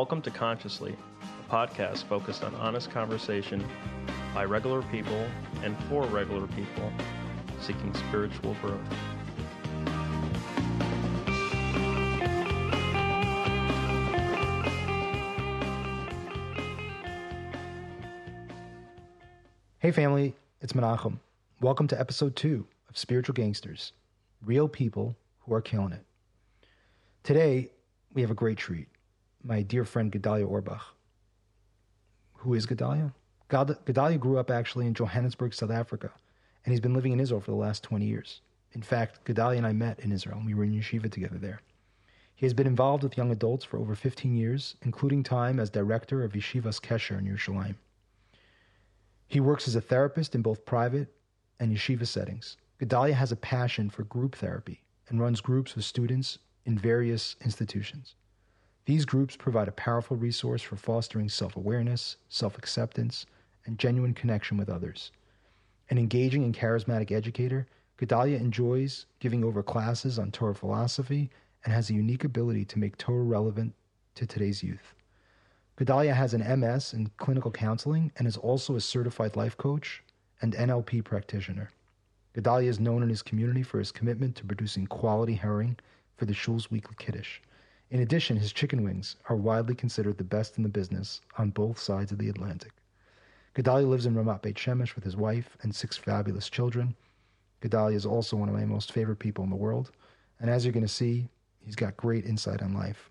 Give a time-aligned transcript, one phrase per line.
[0.00, 3.66] Welcome to Consciously, a podcast focused on honest conversation
[4.32, 5.26] by regular people
[5.64, 6.92] and for regular people
[7.60, 8.78] seeking spiritual growth.
[19.80, 21.18] Hey, family, it's Menachem.
[21.60, 23.94] Welcome to episode two of Spiritual Gangsters
[24.46, 26.04] Real People Who Are Killing It.
[27.24, 27.72] Today,
[28.14, 28.86] we have a great treat.
[29.48, 30.82] My dear friend Gedalia Orbach.
[32.34, 33.14] Who is Gedalia?
[33.48, 36.10] Gedalia grew up actually in Johannesburg, South Africa,
[36.66, 38.42] and he's been living in Israel for the last 20 years.
[38.72, 41.62] In fact, Gedalia and I met in Israel, and we were in yeshiva together there.
[42.34, 46.22] He has been involved with young adults for over 15 years, including time as director
[46.22, 47.76] of Yeshivas Kesher in Yerushalayim.
[49.28, 51.08] He works as a therapist in both private
[51.58, 52.58] and yeshiva settings.
[52.78, 58.14] Gedalia has a passion for group therapy and runs groups with students in various institutions.
[58.88, 63.26] These groups provide a powerful resource for fostering self awareness, self acceptance,
[63.66, 65.12] and genuine connection with others.
[65.90, 67.66] An engaging and charismatic educator,
[67.98, 71.28] Gedalia enjoys giving over classes on Torah philosophy
[71.64, 73.74] and has a unique ability to make Torah relevant
[74.14, 74.94] to today's youth.
[75.76, 80.02] Gedalia has an MS in clinical counseling and is also a certified life coach
[80.40, 81.68] and NLP practitioner.
[82.34, 85.76] Gedalia is known in his community for his commitment to producing quality herring
[86.16, 87.40] for the Shul's weekly Kiddush.
[87.90, 91.78] In addition, his chicken wings are widely considered the best in the business on both
[91.78, 92.72] sides of the Atlantic.
[93.54, 96.94] Gedalia lives in Ramat Beit Shemesh with his wife and six fabulous children.
[97.62, 99.90] Gedalia is also one of my most favorite people in the world,
[100.38, 101.28] and as you're going to see,
[101.64, 103.10] he's got great insight on life.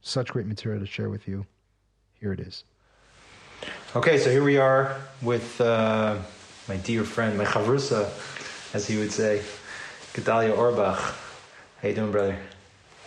[0.00, 1.46] Such great material to share with you.
[2.18, 2.64] Here it is.
[3.94, 6.18] Okay, so here we are with uh,
[6.66, 8.10] my dear friend, my chavrusa,
[8.74, 9.42] as he would say,
[10.14, 11.14] Gedalia Orbach.
[11.80, 12.38] How you doing, brother?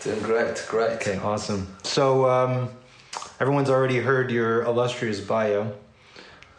[0.07, 0.91] Doing great, great.
[0.91, 1.67] Okay, awesome.
[1.83, 2.69] So um,
[3.41, 5.73] everyone's already heard your illustrious bio.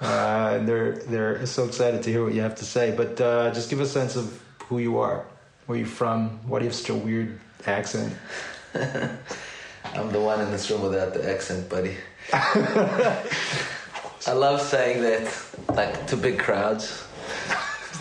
[0.02, 2.94] Uh, they're they're so excited to hear what you have to say.
[2.94, 5.24] But uh, just give a sense of who you are,
[5.64, 8.12] where you're from, why do you have such a weird accent?
[8.74, 11.96] I'm the one in this room without the accent, buddy.
[12.34, 13.22] I
[14.34, 15.34] love saying that,
[15.70, 17.02] like to big crowds.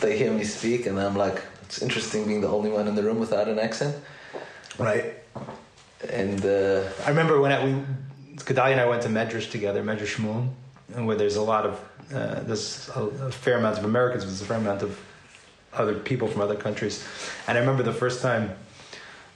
[0.02, 3.04] They hear me speak, and I'm like, it's interesting being the only one in the
[3.04, 3.96] room without an accent.
[4.78, 5.14] Right.
[6.12, 7.72] And uh, I remember when I, we,
[8.36, 10.50] Gedalia and I went to Medrash together, Medrash Shmuel,
[11.06, 11.80] where there's a lot of,
[12.14, 15.00] uh, there's a, a, fair amount of Americans, but there's a fair amount of
[15.74, 17.06] other people from other countries.
[17.48, 18.52] And I remember the first time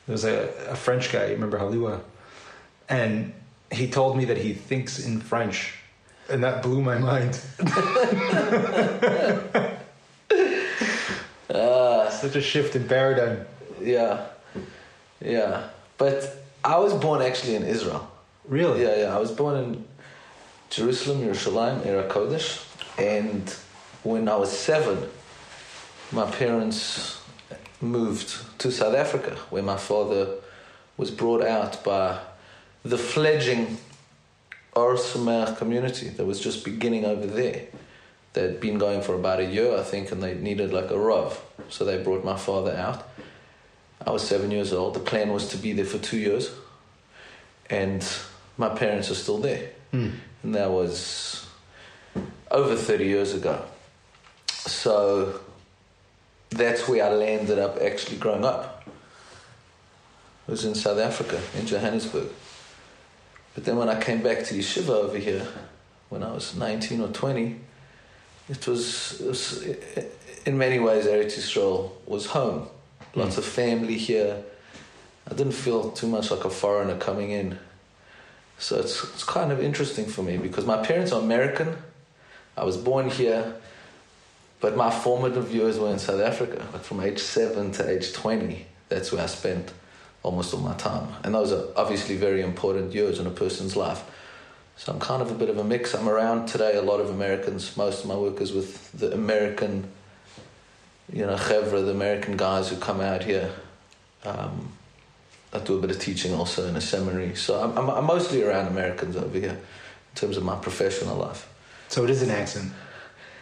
[0.05, 2.01] there was a, a French guy, you remember Haliwa,
[2.89, 3.33] and
[3.71, 5.73] he told me that he thinks in French,
[6.29, 7.39] and that blew my mind.
[11.49, 13.45] uh, Such a shift in paradigm.
[13.81, 14.27] Yeah,
[15.19, 15.69] yeah.
[16.01, 18.09] But I was born actually in Israel.
[18.45, 18.81] Really?
[18.81, 19.15] Yeah, yeah.
[19.15, 19.85] I was born in
[20.71, 22.65] Jerusalem, Yerushalayim, Ir Hakodesh,
[22.97, 23.47] and
[24.01, 24.97] when I was seven,
[26.11, 27.21] my parents
[27.79, 28.29] moved
[28.61, 30.23] to South Africa, where my father
[30.97, 32.17] was brought out by
[32.83, 33.77] the fledgling
[34.73, 34.97] Or
[35.61, 37.67] community that was just beginning over there.
[38.33, 41.33] They'd been going for about a year, I think, and they needed like a rov.
[41.69, 42.99] So they brought my father out.
[44.05, 44.95] I was seven years old.
[44.95, 46.51] The plan was to be there for two years,
[47.69, 48.05] and
[48.57, 49.69] my parents are still there.
[49.93, 50.13] Mm.
[50.43, 51.45] And that was
[52.49, 53.63] over 30 years ago.
[54.47, 55.39] So
[56.49, 58.83] that's where I landed up actually growing up.
[60.47, 62.27] It was in South Africa, in Johannesburg.
[63.53, 65.47] But then when I came back to yeshiva over here,
[66.09, 67.59] when I was 19 or 20,
[68.49, 69.63] it was, it was
[70.45, 72.67] in many ways, Eretz Yisrael was home.
[73.15, 74.43] Lots of family here.
[75.29, 77.59] I didn't feel too much like a foreigner coming in.
[78.57, 81.75] So it's, it's kind of interesting for me because my parents are American.
[82.55, 83.55] I was born here,
[84.59, 88.65] but my formative years were in South Africa, like from age 7 to age 20.
[88.89, 89.73] That's where I spent
[90.23, 91.07] almost all my time.
[91.23, 94.03] And those are obviously very important years in a person's life.
[94.77, 95.93] So I'm kind of a bit of a mix.
[95.93, 97.75] I'm around today a lot of Americans.
[97.75, 99.89] Most of my work is with the American,
[101.11, 103.51] you know, chevra, the American guys who come out here.
[104.23, 104.71] Um,
[105.53, 107.35] I do a bit of teaching also in a seminary.
[107.35, 111.47] So I'm, I'm, I'm mostly around Americans over here in terms of my professional life.
[111.89, 112.71] So it is an accent.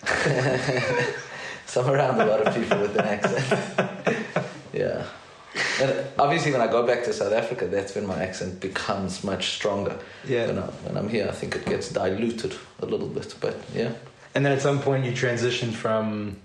[1.68, 4.46] so I'm around a lot of people with an accent.
[4.74, 5.06] yeah.
[5.82, 9.50] And obviously, when I go back to South Africa, that's when my accent becomes much
[9.50, 9.98] stronger.
[10.28, 10.48] Yeah.
[10.48, 13.94] When, I, when I'm here, I think it gets diluted a little bit, but yeah.
[14.36, 16.38] And then at some point, you transition from,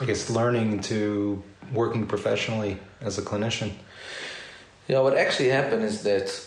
[0.00, 1.42] I guess, learning to
[1.72, 3.72] working professionally as a clinician.
[4.86, 6.46] Yeah, what actually happened is that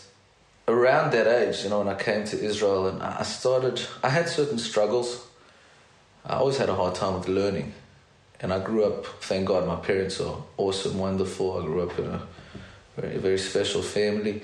[0.68, 4.30] around that age, you know, when I came to Israel and I started, I had
[4.30, 5.28] certain struggles.
[6.26, 7.74] I always had a hard time with learning.
[8.40, 11.62] And I grew up, thank God, my parents are awesome, wonderful.
[11.62, 12.22] I grew up in a
[12.98, 14.42] very, very special family.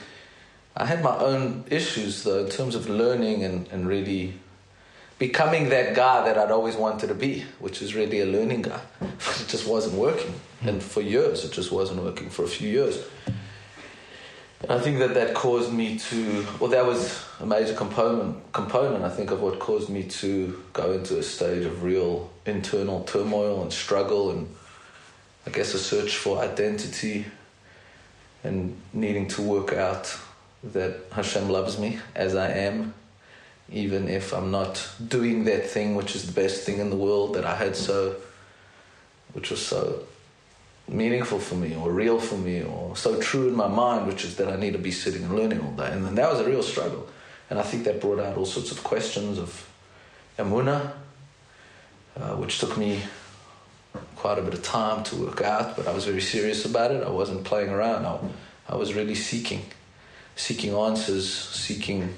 [0.76, 4.36] I had my own issues, though, in terms of learning and, and really
[5.20, 8.82] becoming that guy that I'd always wanted to be, which is really a learning guy.
[9.42, 10.34] It just wasn't working.
[10.62, 10.70] Hmm.
[10.70, 13.04] And for years, it just wasn't working for a few years.
[14.62, 19.04] And I think that that caused me to, well, that was a major component, component,
[19.04, 23.62] I think, of what caused me to go into a stage of real internal turmoil
[23.62, 24.48] and struggle and
[25.46, 27.26] I guess a search for identity
[28.44, 30.18] and needing to work out
[30.64, 32.94] that Hashem loves me as I am,
[33.72, 37.36] even if I'm not doing that thing which is the best thing in the world
[37.36, 38.16] that I had so,
[39.34, 40.04] which was so
[40.88, 44.38] meaningful for me or real for me or so true in my mind, which is
[44.38, 45.92] that I need to be sitting and learning all day.
[45.92, 47.08] And then that was a real struggle.
[47.50, 49.70] And I think that brought out all sorts of questions of
[50.38, 50.92] emunah,
[52.16, 53.02] uh, which took me
[54.16, 57.04] quite a bit of time to work out, but I was very serious about it.
[57.04, 58.06] I wasn't playing around.
[58.06, 58.20] I,
[58.70, 59.66] I was really seeking,
[60.36, 62.14] seeking answers, seeking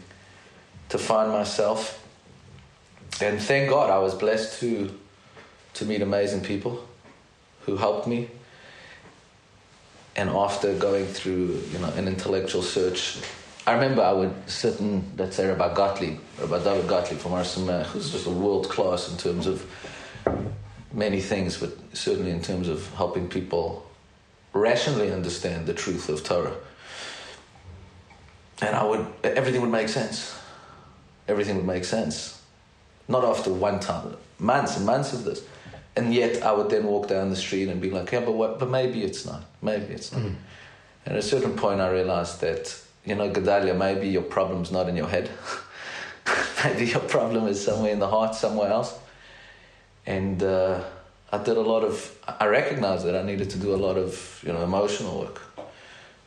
[0.90, 2.06] to find myself.
[3.22, 4.92] And thank God I was blessed to,
[5.76, 6.88] to meet amazing people
[7.66, 8.30] who helped me
[10.20, 13.20] and after going through you know an intellectual search,
[13.66, 17.82] I remember I would sit and let's say Rabbi Gottlieb, Rabbi David Gottlieb from RSMA,
[17.82, 19.66] uh, who's just a world class in terms of
[20.92, 23.86] many things, but certainly in terms of helping people
[24.54, 26.56] rationally understand the truth of Torah.
[28.62, 30.38] And I would everything would make sense.
[31.30, 32.42] Everything would make sense.
[33.08, 35.44] Not after one time, months and months of this.
[35.96, 38.60] And yet I would then walk down the street and be like, yeah, but what,
[38.60, 39.44] but maybe it's not.
[39.62, 40.22] Maybe it's not.
[40.22, 40.36] Mm.
[41.06, 44.90] And at a certain point I realized that, you know, Gedalia, maybe your problem's not
[44.90, 45.30] in your head.
[46.64, 48.98] maybe your problem is somewhere in the heart, somewhere else.
[50.06, 50.84] And uh,
[51.32, 54.44] I did a lot of, I recognized that I needed to do a lot of,
[54.46, 55.42] you know, emotional work.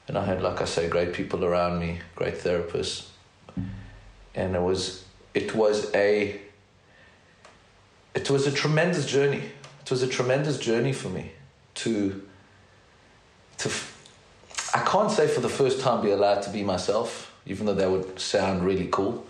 [0.09, 3.09] And I had, like I say, great people around me, great therapists.
[4.35, 6.41] And it was, it was a,
[8.15, 9.43] it was a tremendous journey.
[9.83, 11.33] It was a tremendous journey for me
[11.77, 12.23] to,
[13.59, 13.71] to,
[14.75, 17.91] I can't say for the first time be allowed to be myself, even though that
[17.91, 19.27] would sound really cool.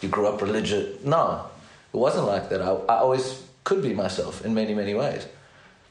[0.00, 1.04] You grew up religious.
[1.04, 1.46] No,
[1.92, 2.62] it wasn't like that.
[2.62, 5.26] I, I always could be myself in many, many ways.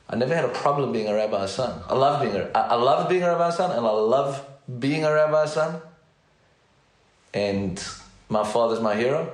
[0.07, 1.81] I never had a problem being a rabbi's son.
[1.89, 4.45] I love being a, I, love being a rabbi's son, and I love
[4.79, 5.81] being a rabbi's son.
[7.33, 7.83] And
[8.29, 9.31] my father's my hero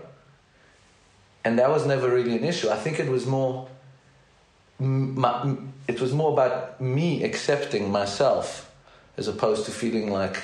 [1.43, 2.69] and that was never really an issue.
[2.69, 3.67] I think it was more,
[4.79, 5.55] my,
[5.87, 8.71] it was more about me accepting myself,
[9.17, 10.43] as opposed to feeling like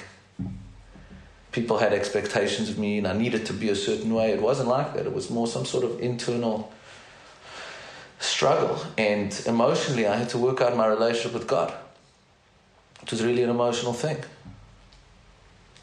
[1.52, 4.32] people had expectations of me and I needed to be a certain way.
[4.32, 5.06] It wasn't like that.
[5.06, 6.72] It was more some sort of internal
[8.20, 11.72] struggle, and emotionally, I had to work out my relationship with God.
[13.04, 14.18] It was really an emotional thing,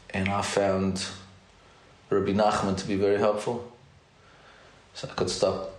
[0.09, 1.07] and I found
[2.09, 3.71] Rabbi Nachman to be very helpful
[4.93, 5.71] so I could stop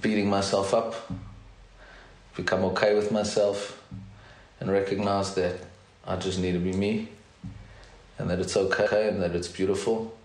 [0.00, 0.94] beating myself up,
[2.36, 3.82] become okay with myself,
[4.60, 5.58] and recognize that
[6.06, 7.08] I just need to be me
[8.18, 10.16] and that it's okay and that it's beautiful.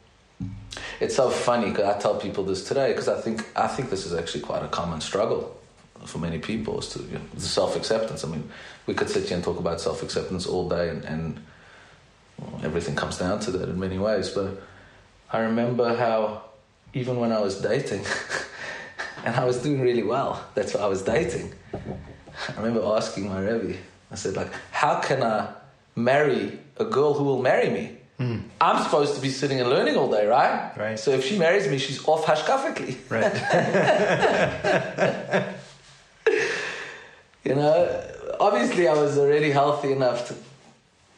[1.00, 4.06] It's so funny because I tell people this today because I think I think this
[4.06, 5.58] is actually quite a common struggle
[6.06, 8.24] for many people is to you know, self acceptance.
[8.24, 8.50] I mean,
[8.86, 11.40] we could sit here and talk about self acceptance all day, and, and
[12.38, 14.30] well, everything comes down to that in many ways.
[14.30, 14.62] But
[15.32, 16.44] I remember how
[16.94, 18.06] even when I was dating,
[19.26, 20.44] and I was doing really well.
[20.56, 21.54] That's why I was dating.
[21.74, 23.78] I remember asking my Rebbe,
[24.12, 25.54] I said, like, how can I
[25.96, 27.98] marry a girl who will marry me?
[28.20, 28.44] Mm.
[28.60, 30.72] I'm supposed to be sitting and learning all day, right?
[30.76, 30.98] Right.
[30.98, 32.98] So if she marries me, she's off hashkafically.
[33.10, 33.34] Right.
[37.44, 40.36] you know, obviously I was already healthy enough to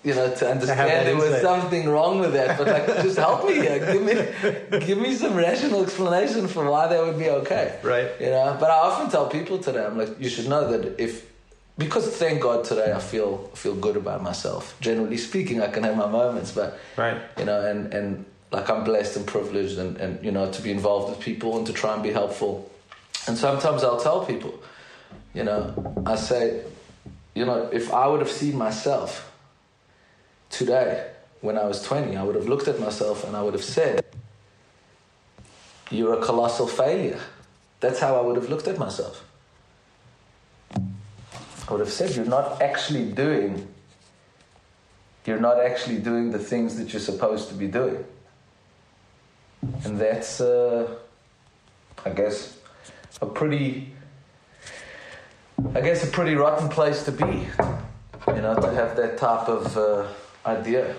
[0.03, 2.57] you know, to understand there was something wrong with that.
[2.57, 3.79] But like, just help me here.
[3.79, 7.79] Give me, give me some rational explanation for why that would be okay.
[7.83, 8.09] Right.
[8.19, 8.55] You know.
[8.59, 11.29] But I often tell people today, I'm like, you should know that if,
[11.77, 14.77] because thank God today I feel feel good about myself.
[14.79, 17.21] Generally speaking, I can have my moments, but right.
[17.37, 20.71] You know, and and like I'm blessed and privileged, and and you know, to be
[20.71, 22.71] involved with people and to try and be helpful.
[23.27, 24.61] And sometimes I'll tell people,
[25.33, 26.63] you know, I say,
[27.35, 29.28] you know, if I would have seen myself
[30.49, 31.09] today,
[31.41, 34.03] when I was 20, I would have looked at myself and I would have said,
[35.89, 37.19] You're a colossal failure.
[37.79, 39.23] That's how I would have looked at myself.
[40.75, 43.67] I would have said, You're not actually doing,
[45.25, 48.03] you're not actually doing the things that you're supposed to be doing.
[49.85, 50.95] and that's, uh,
[52.05, 52.57] I guess,
[53.21, 53.93] a pretty,
[55.75, 57.47] I guess, a pretty rotten place to be.
[58.27, 60.07] You know, to have that type of uh,
[60.45, 60.95] idea.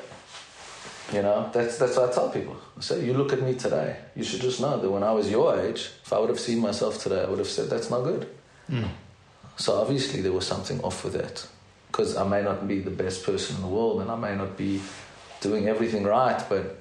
[1.13, 2.57] You know, that's that's what I tell people.
[2.79, 3.97] I say, you look at me today.
[4.15, 6.61] You should just know that when I was your age, if I would have seen
[6.61, 8.29] myself today, I would have said that's not good.
[8.71, 8.89] Mm.
[9.57, 11.47] So obviously there was something off with that,
[11.89, 14.57] because I may not be the best person in the world, and I may not
[14.57, 14.81] be
[15.41, 16.79] doing everything right, but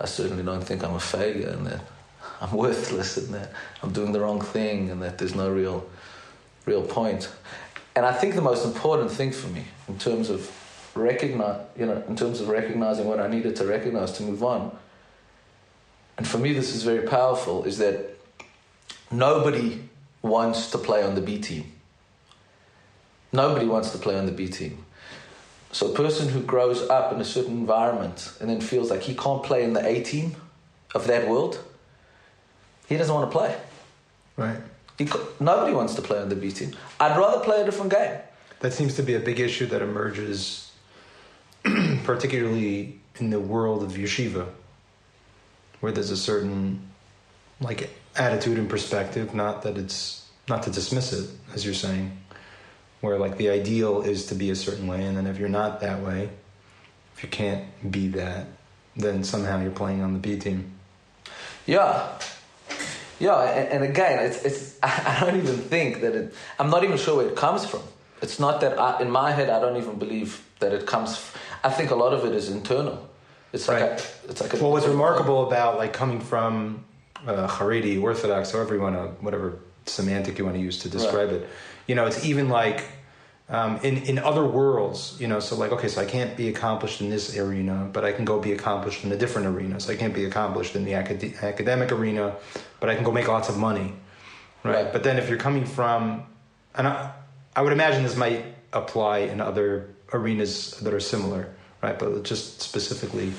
[0.00, 1.80] I certainly don't think I'm a failure and that
[2.40, 5.88] I'm worthless and that I'm doing the wrong thing and that there's no real,
[6.66, 7.30] real point.
[7.94, 10.50] And I think the most important thing for me in terms of
[10.94, 14.76] recognize, you know, in terms of recognizing what I needed to recognize to move on.
[16.18, 17.64] And for me, this is very powerful.
[17.64, 18.16] Is that
[19.10, 19.82] nobody
[20.20, 21.72] wants to play on the B team.
[23.32, 24.84] Nobody wants to play on the B team.
[25.72, 29.14] So a person who grows up in a certain environment and then feels like he
[29.14, 30.36] can't play in the A team
[30.94, 31.58] of that world,
[32.86, 33.56] he doesn't want to play.
[34.36, 34.58] Right.
[34.98, 35.08] He,
[35.40, 36.76] nobody wants to play on the B team.
[37.00, 38.18] I'd rather play a different game.
[38.60, 40.71] That seems to be a big issue that emerges,
[42.04, 44.48] particularly in the world of yeshiva,
[45.80, 46.88] where there's a certain
[47.60, 49.34] like attitude and perspective.
[49.34, 52.16] Not that it's not to dismiss it, as you're saying,
[53.00, 55.80] where like the ideal is to be a certain way, and then if you're not
[55.80, 56.30] that way,
[57.16, 58.46] if you can't be that,
[58.96, 60.72] then somehow you're playing on the B team.
[61.66, 62.18] Yeah,
[63.22, 66.34] yeah, and, and again, it's it's I don't even think that it.
[66.58, 67.82] I'm not even sure where it comes from.
[68.20, 71.30] It's not that I, in my head I don't even believe that it comes.
[71.64, 73.08] I think a lot of it is internal.
[73.52, 73.90] It's like Right.
[74.26, 76.84] a, it's like a, Well, what's remarkable about like coming from
[77.26, 81.30] uh, Haredi, Orthodox, however you want to, whatever semantic you want to use to describe
[81.30, 81.48] it,
[81.86, 82.84] you know, it's even like
[83.48, 85.38] um, in in other worlds, you know.
[85.40, 88.40] So like, okay, so I can't be accomplished in this arena, but I can go
[88.40, 89.78] be accomplished in a different arena.
[89.78, 92.36] So I can't be accomplished in the acad- academic arena,
[92.80, 93.92] but I can go make lots of money,
[94.64, 94.74] right?
[94.84, 94.92] Right.
[94.92, 96.24] But then if you're coming from,
[96.74, 97.12] and I,
[97.54, 101.48] I would imagine this might apply in other arenas that are similar,
[101.82, 101.98] right?
[101.98, 103.32] But just specifically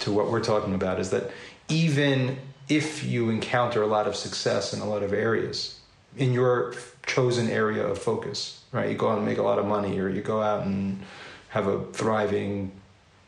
[0.00, 1.30] to what we're talking about is that
[1.68, 2.38] even
[2.68, 5.80] if you encounter a lot of success in a lot of areas
[6.16, 6.74] in your
[7.06, 8.90] chosen area of focus, right?
[8.90, 11.00] You go out and make a lot of money, or you go out and
[11.48, 12.72] have a thriving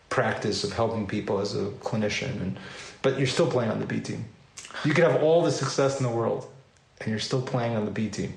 [0.09, 2.59] practice of helping people as a clinician, and
[3.03, 4.25] but you're still playing on the B team.
[4.85, 6.49] You could have all the success in the world,
[7.01, 8.35] and you're still playing on the B team.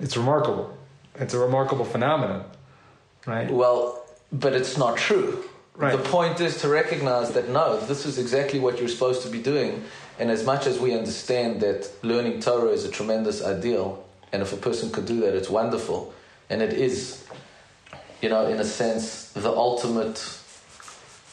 [0.00, 0.76] It's remarkable.
[1.16, 2.44] It's a remarkable phenomenon,
[3.26, 3.50] right?
[3.50, 5.44] Well, but it's not true.
[5.74, 5.96] Right.
[5.96, 9.40] The point is to recognize that no, this is exactly what you're supposed to be
[9.40, 9.82] doing.
[10.18, 14.52] And as much as we understand that learning Torah is a tremendous ideal, and if
[14.52, 16.12] a person could do that, it's wonderful.
[16.50, 17.24] And it is,
[18.20, 20.38] you know, in a sense, the ultimate,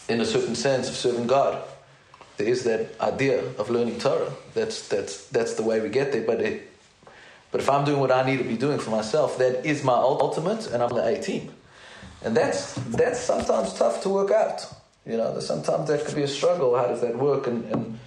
[0.08, 1.62] in a certain sense, of serving God.
[2.38, 4.32] There is that idea of learning Torah.
[4.54, 6.22] That's, that's, that's the way we get there.
[6.22, 6.72] But, it,
[7.52, 9.94] but if I'm doing what I need to be doing for myself, that is my
[9.94, 11.52] ultimate, and I'm the A team.
[12.24, 14.66] And that's that's sometimes tough to work out.
[15.06, 16.76] You know, sometimes that could be a struggle.
[16.76, 17.48] How does that work?
[17.48, 18.00] And, and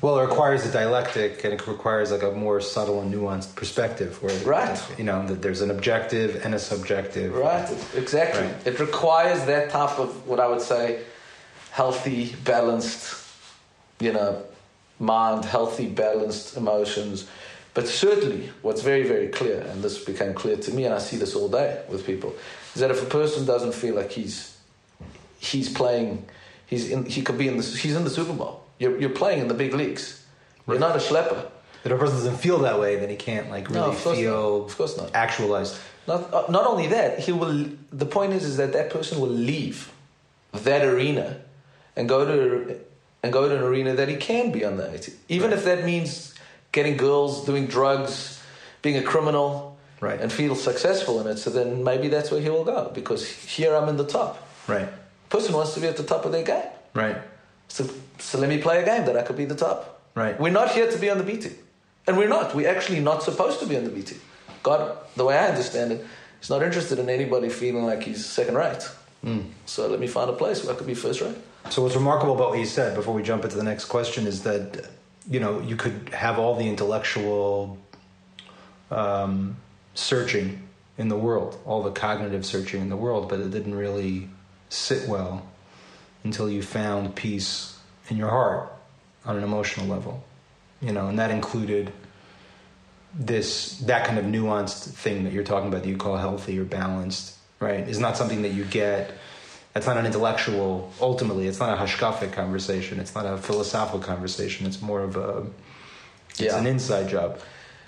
[0.00, 4.22] Well, it requires a dialectic, and it requires like a more subtle and nuanced perspective,
[4.22, 4.78] where Right.
[4.98, 7.34] you know that there's an objective and a subjective.
[7.34, 8.42] right, exactly.
[8.42, 8.66] Right.
[8.66, 11.00] It requires that type of what I would say
[11.72, 13.14] healthy, balanced,
[14.00, 14.42] you know,
[14.98, 17.26] mind, healthy, balanced emotions.
[17.74, 21.18] But certainly, what's very, very clear, and this became clear to me, and I see
[21.18, 22.32] this all day with people,
[22.76, 24.56] is that if a person doesn't feel like he's
[25.38, 26.26] he's playing,
[26.66, 28.64] he's in, he could be in the he's in the Super Bowl.
[28.78, 30.22] You're, you're playing in the big leagues.
[30.68, 31.46] You're not a schlepper.
[31.84, 34.58] If a person doesn't feel that way, then he can't like No, really of feel
[34.58, 34.66] not.
[34.66, 35.14] Of course not.
[35.14, 35.78] actualized.
[36.06, 37.70] Not uh, not only that, he will.
[37.92, 39.90] The point is, is that that person will leave
[40.52, 41.40] that arena
[41.96, 42.78] and go to
[43.22, 45.12] and go to an arena that he can be on the 80.
[45.30, 46.34] Even if that means
[46.72, 48.42] getting girls, doing drugs,
[48.82, 50.20] being a criminal, Right.
[50.20, 51.38] and feel successful in it.
[51.38, 54.46] So then maybe that's where he will go because here I'm in the top.
[54.66, 54.88] Right.
[55.30, 56.68] Person wants to be at the top of their game.
[56.94, 57.16] Right.
[57.68, 57.88] So
[58.18, 60.00] so let me play a game that I could be the top.
[60.14, 60.38] Right.
[60.38, 61.54] We're not here to be on the B team.
[62.06, 62.54] And we're not.
[62.54, 64.20] We're actually not supposed to be on the B team.
[64.62, 66.04] God, the way I understand it,
[66.42, 68.88] is not interested in anybody feeling like he's second rate.
[69.64, 71.34] So let me find a place where I could be first rate.
[71.70, 74.44] So what's remarkable about what you said before we jump into the next question is
[74.44, 74.88] that
[75.28, 77.76] you know you could have all the intellectual
[78.92, 79.56] um,
[79.96, 80.62] searching
[80.96, 84.28] in the world, all the cognitive searching in the world, but it didn't really
[84.68, 85.44] sit well
[86.24, 88.72] until you found peace in your heart
[89.24, 90.22] on an emotional level,
[90.80, 91.92] you know, and that included
[93.18, 96.64] this that kind of nuanced thing that you're talking about that you call healthy or
[96.64, 97.88] balanced, right?
[97.88, 99.12] Is not something that you get
[99.74, 100.90] It's not an intellectual.
[101.02, 102.98] Ultimately, it's not a hashkafic conversation.
[102.98, 104.66] It's not a philosophical conversation.
[104.66, 105.46] It's more of a.
[106.30, 106.58] It's Yeah.
[106.58, 107.38] an inside job,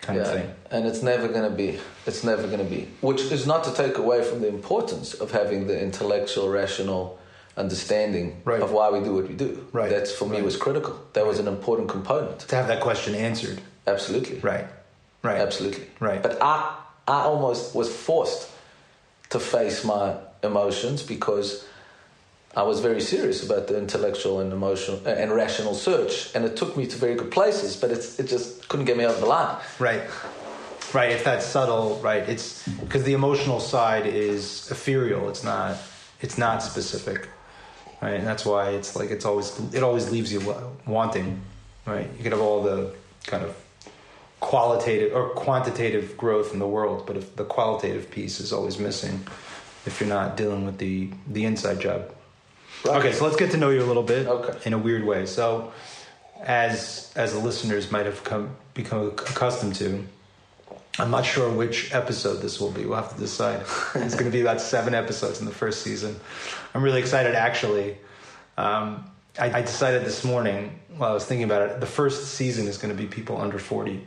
[0.01, 0.51] kind of thing.
[0.71, 1.79] And it's never going to be.
[2.07, 2.89] It's never going to be.
[3.01, 7.19] Which is not to take away from the importance of having the intellectual, rational
[7.57, 8.63] understanding Right.
[8.63, 9.67] of why we do what we do.
[9.73, 9.91] Right.
[9.91, 10.45] That's for me Right.
[10.45, 10.99] was critical.
[11.15, 12.41] That was an important component.
[12.41, 13.61] To have that question answered.
[13.87, 14.39] Absolutely.
[14.39, 14.67] Right.
[15.23, 15.41] Right.
[15.41, 15.87] Absolutely.
[15.99, 16.23] Right.
[16.23, 16.77] But I,
[17.09, 18.49] I almost was forced
[19.31, 21.65] to face my emotions because
[22.57, 26.57] I was very serious about the intellectual and emotional uh, and rational search, and it
[26.57, 29.27] took me to very good places, but it just couldn't get me out of the
[29.27, 29.57] line.
[29.79, 30.03] Right.
[30.95, 31.11] Right.
[31.11, 32.27] If that's subtle, right?
[32.27, 35.29] It's because the emotional side is ethereal.
[35.29, 35.77] It's not.
[36.21, 37.29] It's not specific.
[38.01, 38.15] Right.
[38.15, 40.41] And that's why it's like it's always it always leaves you
[40.87, 41.43] wanting.
[41.85, 42.09] Right.
[42.17, 42.95] You could have all the
[43.27, 43.55] kind of
[44.41, 49.27] qualitative or quantitative growth in the world, but if the qualitative piece is always missing,
[49.85, 52.15] if you're not dealing with the the inside job.
[52.85, 52.97] Right.
[52.99, 54.57] Okay, so let's get to know you a little bit Okay.
[54.65, 55.27] in a weird way.
[55.27, 55.73] So,
[56.43, 60.05] as as the listeners might have come become accustomed to,
[60.99, 62.85] I'm not sure which episode this will be.
[62.87, 63.61] We'll have to decide.
[63.97, 66.19] it's going to be about seven episodes in the first season.
[66.75, 67.35] I'm really excited.
[67.35, 67.97] Actually,
[68.57, 69.05] um,
[69.39, 71.81] I, I decided this morning while I was thinking about it.
[71.81, 74.05] The first season is going to be people under 40.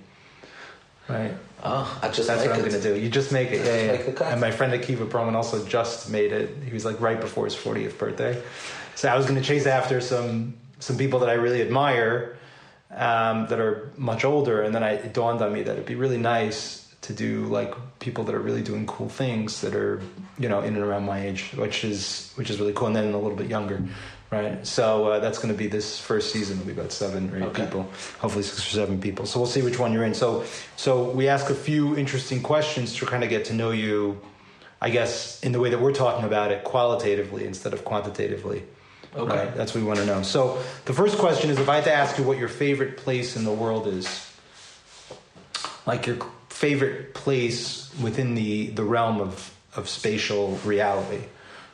[1.12, 1.34] Right.
[1.64, 2.72] Oh, I just That's what I'm it.
[2.72, 3.00] to do.
[3.00, 3.66] You just make it.
[3.66, 4.08] Yeah, yeah.
[4.08, 4.22] Make.
[4.22, 6.58] And my friend Akiva Perlman also just made it.
[6.64, 8.42] He was like right before his 40th birthday.
[8.96, 12.38] So I was going to chase after some some people that I really admire
[12.90, 15.96] um, that are much older, and then I, it dawned on me that it'd be
[15.96, 20.02] really nice to do like people that are really doing cool things that are
[20.38, 23.14] you know in and around my age, which is which is really cool, and then
[23.14, 23.82] a little bit younger.
[24.32, 26.56] Right, so uh, that's going to be this first season.
[26.58, 27.66] It'll be about seven or eight Okay.
[27.66, 27.82] people,
[28.20, 29.26] hopefully six or seven people.
[29.26, 30.14] So we'll see which one you're in.
[30.14, 30.46] So,
[30.78, 34.22] so we ask a few interesting questions to kind of get to know you,
[34.80, 38.64] I guess, in the way that we're talking about it, qualitatively instead of quantitatively.
[39.14, 39.36] Okay.
[39.36, 39.54] Right?
[39.54, 40.22] That's what we want to know.
[40.24, 43.36] So the first question is: If I had to ask you what your favorite place
[43.36, 44.32] in the world is,
[45.86, 46.16] like your
[46.48, 51.26] favorite place within the the realm of of spatial reality,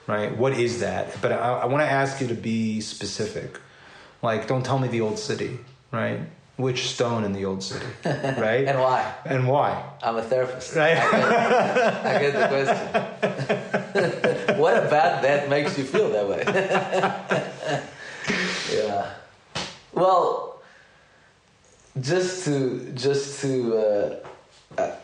[0.08, 0.36] right?
[0.36, 1.22] What is that?
[1.22, 3.60] But I, I want to ask you to be specific.
[4.22, 5.60] Like, don't tell me the old city,
[5.92, 6.22] right?
[6.56, 8.68] Which stone in the old city, right?
[8.68, 9.14] And why?
[9.26, 9.84] And why?
[10.02, 10.76] I'm a therapist.
[10.76, 10.98] Right.
[10.98, 14.58] I get the question.
[14.58, 16.44] what about that makes you feel that way?
[18.74, 19.14] yeah.
[19.94, 20.60] Well,
[22.00, 24.16] just to just to uh,
[24.82, 24.96] uh,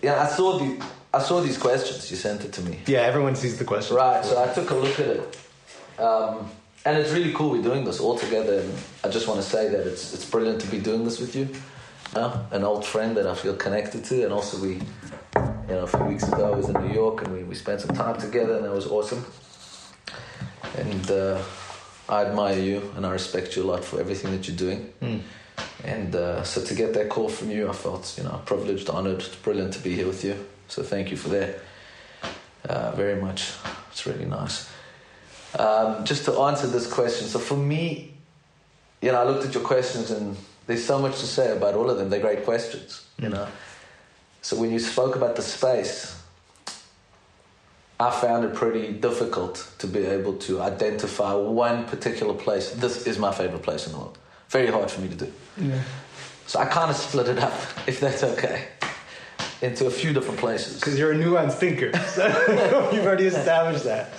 [0.00, 0.82] yeah, I saw the
[1.14, 2.10] I saw these questions.
[2.10, 2.78] You sent it to me.
[2.86, 3.96] Yeah, everyone sees the question.
[3.96, 4.24] Right.
[4.24, 5.38] So I took a look at it,
[5.98, 6.50] um,
[6.84, 7.50] and it's really cool.
[7.50, 8.72] We're doing this all together, and
[9.04, 11.48] I just want to say that it's it's brilliant to be doing this with you.
[12.14, 14.80] Uh, an old friend that I feel connected to, and also we, you
[15.68, 17.96] know, a few weeks ago I was in New York and we, we spent some
[17.96, 19.24] time together, and that was awesome.
[20.76, 21.42] And uh,
[22.08, 24.92] I admire you, and I respect you a lot for everything that you're doing.
[25.00, 25.20] Mm.
[25.84, 29.20] And uh, so to get that call from you, I felt, you know, privileged, honored.
[29.20, 30.36] It's brilliant to be here with you.
[30.72, 31.58] So thank you for that
[32.64, 33.52] uh, very much.
[33.90, 34.70] It's really nice.
[35.58, 38.14] Um, just to answer this question, so for me,
[39.02, 40.34] you know, I looked at your questions and
[40.66, 42.08] there's so much to say about all of them.
[42.08, 43.46] They're great questions, you know.
[44.40, 46.18] So when you spoke about the space,
[48.00, 52.70] I found it pretty difficult to be able to identify one particular place.
[52.70, 54.16] This is my favorite place in the world.
[54.48, 55.32] Very hard for me to do.
[55.58, 55.82] Yeah.
[56.46, 57.52] So I kind of split it up,
[57.86, 58.68] if that's okay,
[59.62, 60.78] into a few different places.
[60.80, 61.86] Because you're a nuanced thinker.
[62.94, 64.18] You've already established that.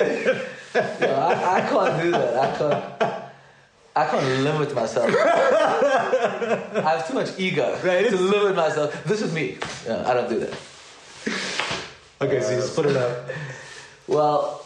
[1.02, 2.36] No, I, I can't do that.
[2.38, 3.24] I can't.
[3.96, 5.12] I can't limit myself.
[5.16, 8.10] I have too much ego Right.
[8.10, 9.04] to limit myself.
[9.04, 9.58] This is me.
[9.86, 10.58] Yeah, I don't do that.
[12.22, 13.30] Okay, so you split it up.
[14.08, 14.66] Well,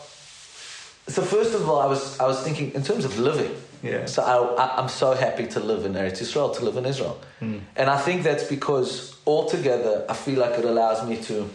[1.07, 3.53] so first of all, I was I was thinking in terms of living.
[3.83, 4.05] Yeah.
[4.05, 7.19] So I, I, I'm so happy to live in Eretz Israel, to live in Israel,
[7.39, 7.59] hmm.
[7.75, 11.49] and I think that's because altogether I feel like it allows me to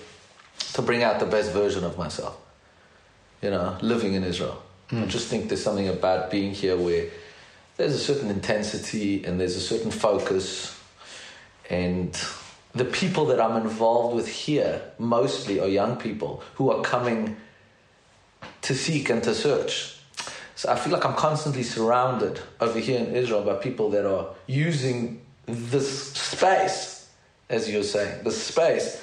[0.74, 2.36] to bring out the best version of myself.
[3.42, 4.62] You know, living in Israel.
[4.90, 5.08] I hmm.
[5.08, 7.08] just think there's something about being here where
[7.76, 10.78] there's a certain intensity and there's a certain focus,
[11.68, 12.16] and
[12.74, 17.36] the people that I'm involved with here mostly are young people who are coming
[18.62, 19.91] to seek and to search.
[20.62, 24.28] So I feel like I'm constantly surrounded over here in Israel by people that are
[24.46, 27.10] using this space,
[27.50, 29.02] as you're saying, this space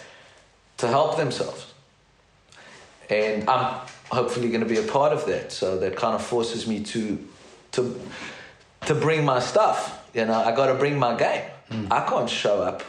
[0.78, 1.74] to help themselves.
[3.10, 5.52] And I'm hopefully going to be a part of that.
[5.52, 7.28] So that kind of forces me to
[7.74, 8.00] to
[8.86, 10.10] to bring my stuff.
[10.14, 11.44] You know, I got to bring my game.
[11.70, 11.92] Hmm.
[11.92, 12.84] I can't show up.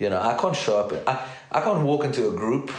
[0.00, 0.92] You know, I can't show up.
[1.06, 2.72] I, I can't walk into a group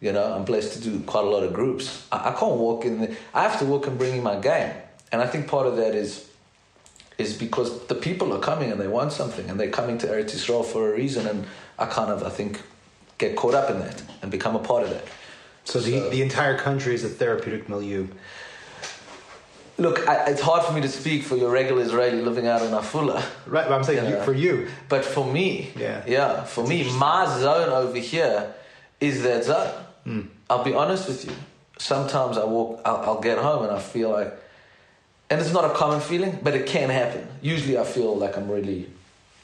[0.00, 2.06] You know, I'm blessed to do quite a lot of groups.
[2.12, 3.00] I, I can't walk in.
[3.00, 4.72] The, I have to walk and bring in my game,
[5.10, 6.26] and I think part of that is
[7.18, 10.30] is because the people are coming and they want something, and they're coming to Eretz
[10.36, 11.46] Yisrael for a reason, and
[11.78, 12.62] I kind of I think
[13.18, 15.04] get caught up in that and become a part of that.
[15.64, 18.06] So the, So- the entire country is a therapeutic milieu.
[19.78, 22.70] Look, I, it's hard for me to speak for your regular Israeli living out in
[22.72, 23.22] Afula.
[23.46, 24.18] Right, but I'm saying Yeah.
[24.18, 24.68] you, for you.
[24.88, 26.02] But for me, Yeah.
[26.06, 28.54] yeah, for me, my zone over here
[29.00, 29.72] is that zone.
[30.08, 30.22] Hmm.
[30.48, 31.32] I'll be honest with you.
[31.76, 34.32] Sometimes I walk, I'll, I'll get home and I feel like,
[35.28, 37.28] and it's not a common feeling, but it can happen.
[37.42, 38.88] Usually, I feel like I'm really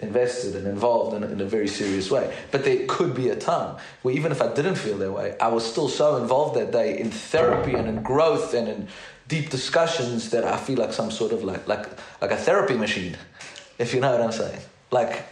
[0.00, 2.34] invested and involved in, in a very serious way.
[2.50, 5.48] But there could be a time where even if I didn't feel that way, I
[5.48, 8.88] was still so involved that day in therapy and in growth and in
[9.28, 11.86] deep discussions that I feel like some sort of like like
[12.22, 13.18] like a therapy machine,
[13.78, 14.60] if you know what I'm saying.
[14.90, 15.26] Like,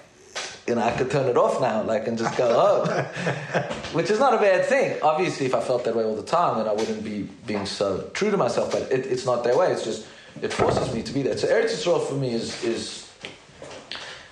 [0.72, 2.88] you know, I could turn it off now, like, and just go home,
[3.92, 4.98] which is not a bad thing.
[5.02, 8.08] Obviously, if I felt that way all the time, then I wouldn't be being so
[8.14, 8.72] true to myself.
[8.72, 9.70] But it, it's not that way.
[9.70, 10.06] It's just
[10.40, 11.38] it forces me to be that.
[11.38, 13.12] So Eretz Yisrael for me is is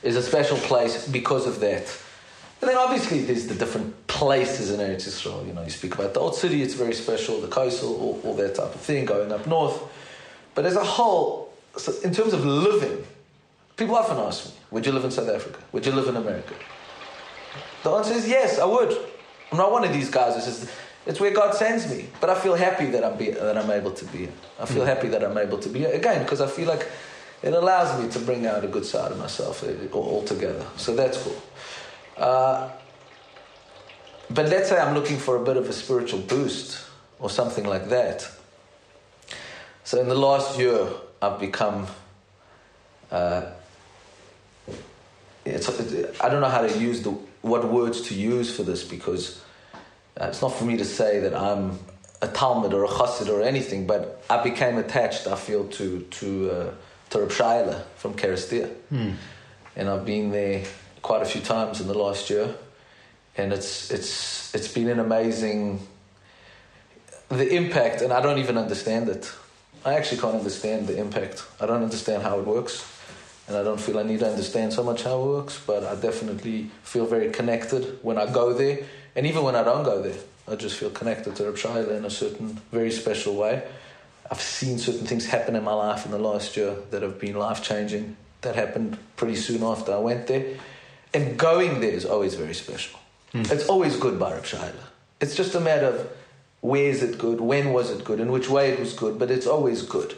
[0.03, 1.95] is a special place because of that.
[2.63, 5.47] And then obviously there's the different places in Eretz Yisrael.
[5.47, 8.35] You know, you speak about the old city, it's very special, the coastal, all, all
[8.37, 9.79] that type of thing, going up north.
[10.55, 13.05] But as a whole, so in terms of living,
[13.81, 15.59] people often ask me, would you live in South Africa?
[15.73, 16.55] Would you live in America?
[17.83, 18.93] The answer is yes, I would.
[19.51, 20.71] I'm not one of these guys who says,
[21.07, 22.07] it's where God sends me.
[22.21, 24.33] But I feel happy that I'm, be, that I'm able to be here.
[24.61, 25.95] I feel happy that I'm able to be here.
[25.95, 26.87] Again, because I feel like
[27.43, 30.67] it allows me to bring out a good side of myself eh, all all together.
[30.77, 31.43] So that's cool.
[32.19, 32.69] Uh,
[34.29, 36.85] but let's say I'm looking for a bit of a spiritual boost
[37.19, 38.31] or something like that.
[39.85, 40.87] So in the last year,
[41.23, 41.87] I've become.
[43.11, 43.53] Uh,
[45.69, 47.11] it's, I don't know how to use the
[47.43, 49.43] what words to use for this because
[50.21, 51.79] uh, it's not for me to say that I'm
[52.23, 55.27] a talmid or a Chassid or anything, but I became attached.
[55.27, 56.71] I feel to to uh,
[57.11, 58.71] to Reb Shayele from Kerestir,
[59.77, 60.65] and I've been there
[61.03, 62.55] quite a few times in the last year,
[63.37, 65.81] and it's it's it's been an amazing
[67.29, 69.33] the impact, and I don't even understand it.
[69.85, 71.45] I actually can't understand the impact.
[71.61, 72.85] I don't understand how it works,
[73.51, 75.61] and I don't feel I need to understand so much how it works.
[75.67, 78.79] But I definitely feel very connected when I go there,
[79.17, 82.05] and even when I don't go there, I just feel connected to Reb Shayele in
[82.05, 83.65] a certain, very special way.
[84.31, 87.35] I've seen certain things happen in my life in the last year that have been
[87.35, 88.17] life changing.
[88.43, 90.57] That happened pretty soon after I went there,
[91.13, 93.01] and going there is always very special.
[93.33, 93.43] Hmm.
[93.51, 94.85] It's always good by Reb Shayele.
[95.21, 96.09] It's just a matter of
[96.61, 99.29] where is it good, when was it good, in which way it was good, but
[99.29, 100.15] it's always good.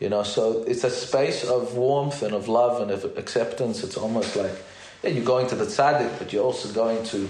[0.00, 3.84] You know, so it's a space of warmth and of love and of acceptance.
[3.84, 4.52] It's almost like,
[5.02, 7.28] yeah, you're going to the tzaddik, but you're also going to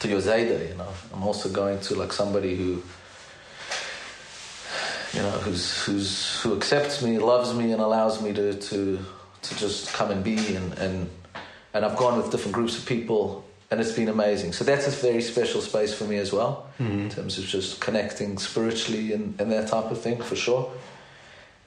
[0.00, 0.88] to your zayda, you know.
[1.12, 2.82] I'm also going to like somebody who,
[5.12, 8.98] you know, who's who's who accepts me, loves me, and allows me to to
[9.42, 11.10] to just come and be and and
[11.74, 14.52] and I've gone with different groups of people and it's been amazing.
[14.52, 17.00] So that's a very special space for me as well, mm-hmm.
[17.00, 20.70] in terms of just connecting spiritually and, and that type of thing for sure.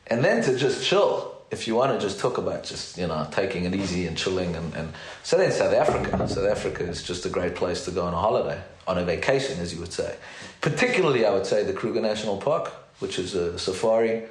[0.07, 3.27] And then to just chill, if you want to just talk about just, you know,
[3.31, 4.55] taking it easy and chilling.
[4.55, 6.27] And, and so then South Africa.
[6.27, 9.59] South Africa is just a great place to go on a holiday, on a vacation,
[9.59, 10.15] as you would say.
[10.61, 14.23] Particularly, I would say, the Kruger National Park, which is a safari.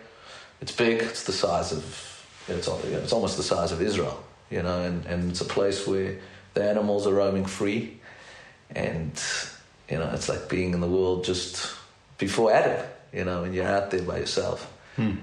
[0.61, 4.83] It's big, it's the size of, it's, it's almost the size of Israel, you know,
[4.83, 6.19] and, and it's a place where
[6.55, 8.01] the animals are roaming free.
[8.71, 9.21] And,
[9.91, 11.75] you know, it's like being in the world just
[12.19, 15.17] before Adam, you know, and you're out there by yourself hmm.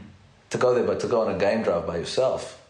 [0.52, 2.62] To go there, but to go on a game drive by yourself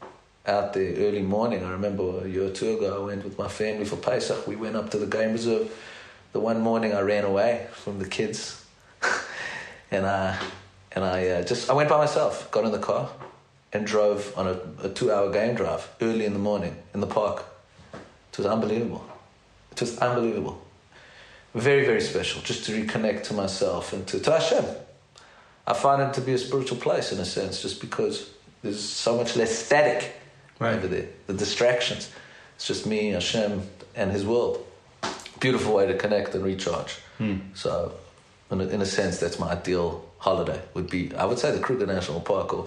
[0.46, 1.64] out there early morning.
[1.64, 4.48] I remember a year or two ago, I went with my family for Pesach.
[4.48, 5.72] We went up to the game reserve.
[6.34, 8.64] The one morning, I ran away from the kids,
[9.92, 10.40] and I
[10.94, 13.10] and I uh, just I went by myself, got in the car,
[13.74, 17.44] and drove on a, a two-hour game drive early in the morning in the park.
[17.94, 19.06] It was unbelievable.
[19.72, 20.62] It was unbelievable.
[21.54, 24.66] Very, very special, just to reconnect to myself and to, to Hashem.
[25.68, 28.30] I find it to be a spiritual place in a sense, just because
[28.64, 30.14] there's so much less static
[30.60, 30.76] Right.
[30.76, 31.08] over there.
[31.28, 32.10] The distractions.
[32.56, 33.64] It's just me, Hashem,
[33.96, 34.64] and His world.
[35.40, 36.98] Beautiful way to connect and recharge.
[37.54, 37.94] So,
[38.52, 40.60] in a, in a sense, that's my ideal holiday.
[40.74, 42.66] Would be, I would say, the Kruger National Park or,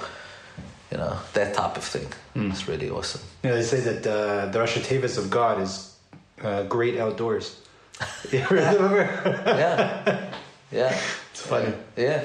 [0.92, 2.06] you know, that type of thing.
[2.36, 3.20] It's really awesome.
[3.42, 5.96] Yeah, they say that uh, the Rosh Tevis of God is
[6.42, 7.60] uh, great outdoors.
[8.32, 8.98] You remember?
[9.46, 10.32] Yeah,
[10.72, 10.98] yeah.
[11.32, 11.72] It's funny.
[11.96, 12.24] Yeah,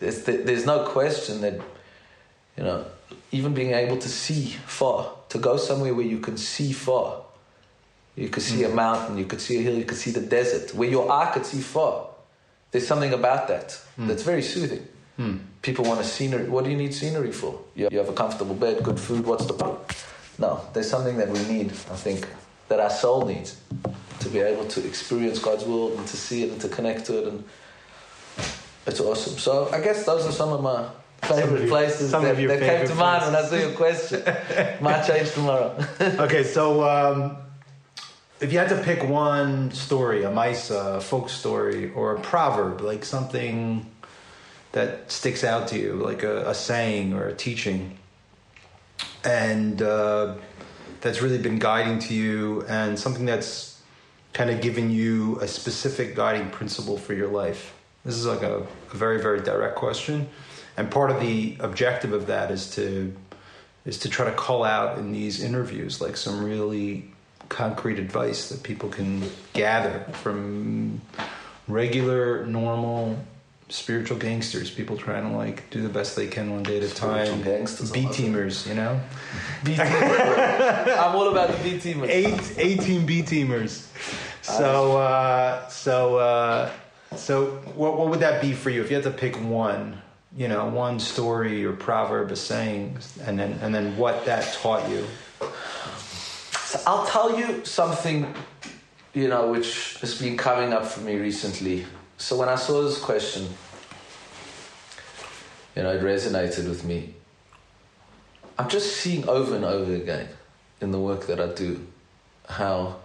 [0.00, 1.54] there's, there's no question that
[2.56, 2.84] you know
[3.32, 7.22] even being able to see far, to go somewhere where you can see far,
[8.16, 8.74] you could see a mm.
[8.74, 11.44] mountain, you could see a hill, you could see the desert, where your eye could
[11.44, 12.06] see far.
[12.70, 14.06] there's something about that mm.
[14.06, 14.86] that's very soothing.
[15.18, 15.40] Mm.
[15.62, 16.48] People want a scenery.
[16.48, 17.60] What do you need scenery for?
[17.74, 19.24] You you have a comfortable bed, good food.
[19.24, 19.78] What's the point?
[20.38, 21.70] No, there's something that we need.
[21.70, 22.26] I think
[22.68, 23.56] that our soul needs
[24.20, 27.18] to be able to experience God's world and to see it and to connect to
[27.18, 27.44] it, and
[28.86, 29.38] it's awesome.
[29.38, 30.88] So I guess those are some of my
[31.26, 33.72] favorite your- places some that, of your that came to mind when I saw your
[33.72, 34.22] question.
[34.80, 35.76] Might change tomorrow.
[36.00, 37.36] okay, so um,
[38.40, 42.80] if you had to pick one story, a maaseh, a folk story, or a proverb,
[42.80, 43.90] like something
[44.72, 47.96] that sticks out to you, like a, a saying or a teaching,
[49.24, 50.34] and uh,
[51.00, 53.80] that's really been guiding to you, and something that's
[54.32, 57.72] kind of given you a specific guiding principle for your life.
[58.04, 60.28] This is like a, a very, very direct question,
[60.76, 63.14] and part of the objective of that is to
[63.84, 67.04] is to try to call out in these interviews like some really
[67.48, 71.00] concrete advice that people can gather from
[71.68, 73.18] regular, normal
[73.68, 76.94] spiritual gangsters, people trying to like do the best they can one day at a
[76.94, 77.42] time.
[77.42, 79.00] gangsters, B teamers, you know?
[79.64, 79.86] B team.
[79.86, 82.08] I'm all about the B teamers.
[82.08, 83.86] Eight, 18 B teamers.
[84.42, 86.70] So, uh, so, uh,
[87.16, 90.00] so what, what would that be for you if you had to pick one?
[90.36, 94.88] You know, one story or proverb, a saying, and then and then what that taught
[94.90, 95.06] you.
[96.54, 98.34] So I'll tell you something,
[99.12, 101.86] you know, which has been coming up for me recently.
[102.18, 103.46] So when I saw this question,
[105.76, 107.14] you know, it resonated with me.
[108.58, 110.28] I'm just seeing over and over again
[110.80, 111.86] in the work that I do
[112.48, 112.96] how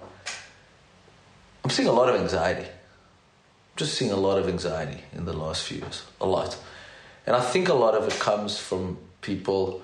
[1.64, 2.68] I'm seeing a lot of anxiety.
[3.80, 6.04] Just seeing a lot of anxiety in the last few years.
[6.20, 6.58] A lot.
[7.26, 9.82] And I think a lot of it comes from people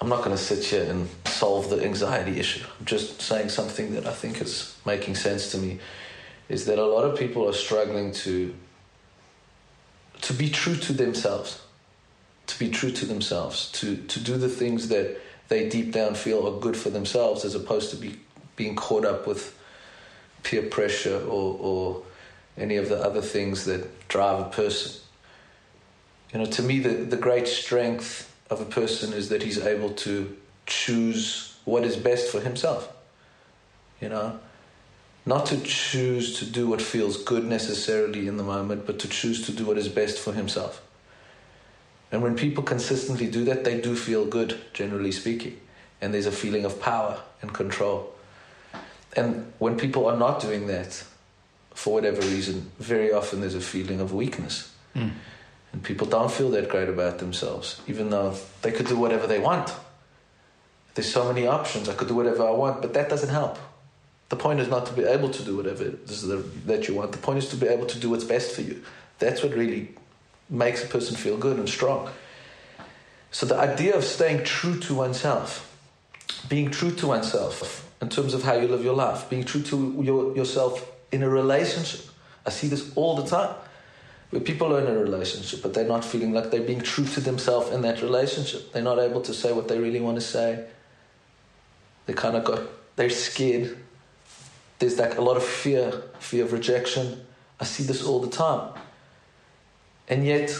[0.00, 2.66] I'm not going to sit here and solve the anxiety issue.
[2.80, 5.78] I'm just saying something that I think is making sense to me
[6.48, 8.52] is that a lot of people are struggling to
[10.22, 11.60] to be true to themselves.
[12.48, 16.48] To be true to themselves, to to do the things that they deep down feel
[16.48, 18.18] are good for themselves as opposed to be
[18.56, 19.56] being caught up with
[20.42, 22.02] peer pressure or or
[22.56, 25.00] any of the other things that drive a person.
[26.32, 29.90] You know, to me, the, the great strength of a person is that he's able
[29.90, 30.36] to
[30.66, 32.92] choose what is best for himself.
[34.00, 34.40] You know,
[35.24, 39.46] not to choose to do what feels good necessarily in the moment, but to choose
[39.46, 40.82] to do what is best for himself.
[42.10, 45.58] And when people consistently do that, they do feel good, generally speaking.
[46.00, 48.12] And there's a feeling of power and control.
[49.16, 51.04] And when people are not doing that,
[51.74, 54.72] for whatever reason, very often there's a feeling of weakness.
[54.94, 55.08] Hmm.
[55.72, 59.38] And people don't feel that great about themselves, even though they could do whatever they
[59.38, 59.72] want.
[60.94, 61.88] There's so many options.
[61.88, 63.58] I could do whatever I want, but that doesn't help.
[64.28, 66.94] The point is not to be able to do whatever it is that that you
[66.94, 67.12] want.
[67.12, 68.82] The point is to be able to do what's best for you.
[69.18, 69.94] That's what really
[70.48, 72.10] makes a person feel good and strong.
[73.30, 75.74] So the idea of staying true to oneself,
[76.48, 80.02] being true to oneself in terms of how you live your life, being true to
[80.02, 82.06] your, yourself in a relationship.
[82.44, 83.54] I see this all the time
[84.30, 87.20] where people are in a relationship, but they're not feeling like they're being true to
[87.20, 88.72] themselves in that relationship.
[88.72, 90.66] They're not able to say what they really want to say.
[92.06, 92.62] They kind of got,
[92.96, 93.76] they're scared.
[94.78, 97.24] There's like a lot of fear, fear of rejection.
[97.60, 98.72] I see this all the time.
[100.08, 100.56] And yet,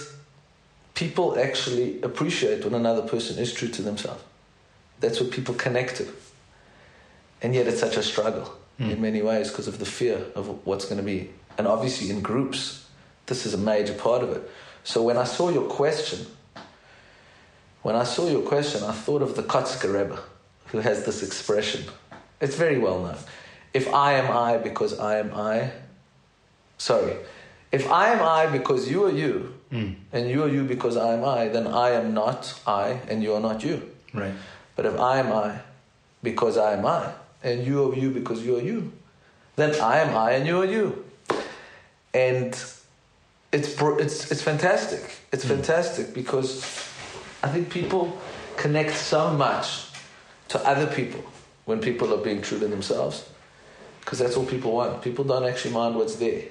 [0.94, 4.22] people actually appreciate when another person is true to themselves.
[5.00, 6.06] That's what people connect to.
[7.40, 9.02] And yet, it's such a struggle in hmm.
[9.02, 11.30] many ways because of the fear of what's going to be.
[11.58, 12.86] And obviously, in groups,
[13.26, 14.50] this is a major part of it.
[14.84, 16.26] So, when I saw your question,
[17.82, 20.20] when I saw your question, I thought of the Kotzker Rebbe,
[20.66, 21.84] who has this expression.
[22.40, 23.16] It's very well known.
[23.74, 25.70] If I am I because I am I,
[26.78, 27.16] sorry,
[27.70, 29.92] if I am I because you are you, hmm.
[30.12, 33.34] and you are you because I am I, then I am not I and you
[33.34, 33.90] are not you.
[34.12, 34.34] Right.
[34.76, 35.60] But if I am I
[36.22, 38.92] because I am I, and you are you because you are you,
[39.56, 41.04] then I am I and you are you.
[42.14, 42.54] And
[43.52, 45.02] it's it's it's fantastic.
[45.32, 45.50] It's hmm.
[45.50, 46.62] fantastic because
[47.42, 48.16] I think people
[48.56, 49.86] connect so much
[50.48, 51.24] to other people
[51.64, 53.28] when people are being true to themselves,
[54.00, 55.02] because that's all people want.
[55.02, 56.44] People don't actually mind what's there,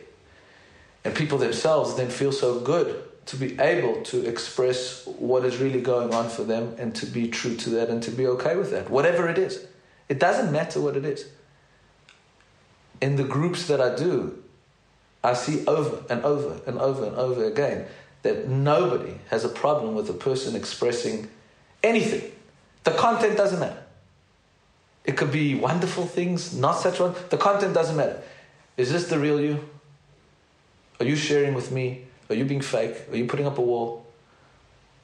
[1.03, 5.81] and people themselves then feel so good to be able to express what is really
[5.81, 8.71] going on for them and to be true to that and to be okay with
[8.71, 9.65] that, whatever it is.
[10.11, 11.25] It doesn't matter what it is.
[12.99, 14.43] In the groups that I do,
[15.23, 17.85] I see over and over and over and over again
[18.23, 21.29] that nobody has a problem with a person expressing
[21.81, 22.29] anything.
[22.83, 23.81] The content doesn't matter.
[25.05, 27.15] It could be wonderful things, not such one.
[27.29, 28.21] The content doesn't matter.
[28.75, 29.69] Is this the real you?
[30.99, 32.03] Are you sharing with me?
[32.29, 32.97] Are you being fake?
[33.09, 34.05] Are you putting up a wall?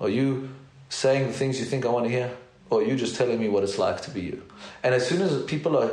[0.02, 0.50] Are you
[0.90, 2.30] saying the things you think I want to hear?
[2.70, 4.44] Or you just telling me what it's like to be you?
[4.84, 5.92] And as soon as people are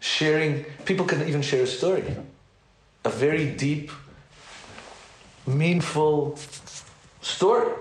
[0.00, 2.04] sharing, people can even share a story.
[3.04, 3.90] A very deep,
[5.46, 6.36] meaningful
[7.22, 7.72] story.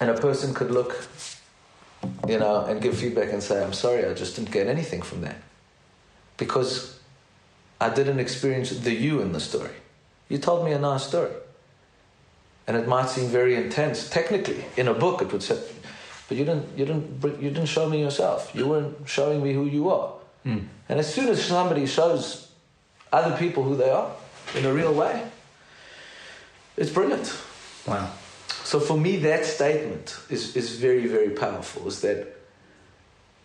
[0.00, 1.08] And a person could look,
[2.28, 5.22] you know, and give feedback and say, I'm sorry, I just didn't get anything from
[5.22, 5.36] that.
[6.36, 6.98] Because
[7.80, 9.70] I didn't experience the you in the story.
[10.28, 11.32] You told me a nice story.
[12.66, 14.10] And it might seem very intense.
[14.10, 15.58] Technically, in a book, it would say,
[16.28, 18.50] but you didn't, you didn't, you didn't show me yourself.
[18.54, 20.12] You weren't showing me who you are.
[20.44, 20.66] Mm.
[20.88, 22.50] And as soon as somebody shows
[23.12, 24.10] other people who they are
[24.56, 25.22] in a real way,
[26.76, 27.36] it's brilliant.
[27.86, 28.10] Wow.
[28.64, 31.86] So for me, that statement is, is very, very powerful.
[31.86, 32.36] Is that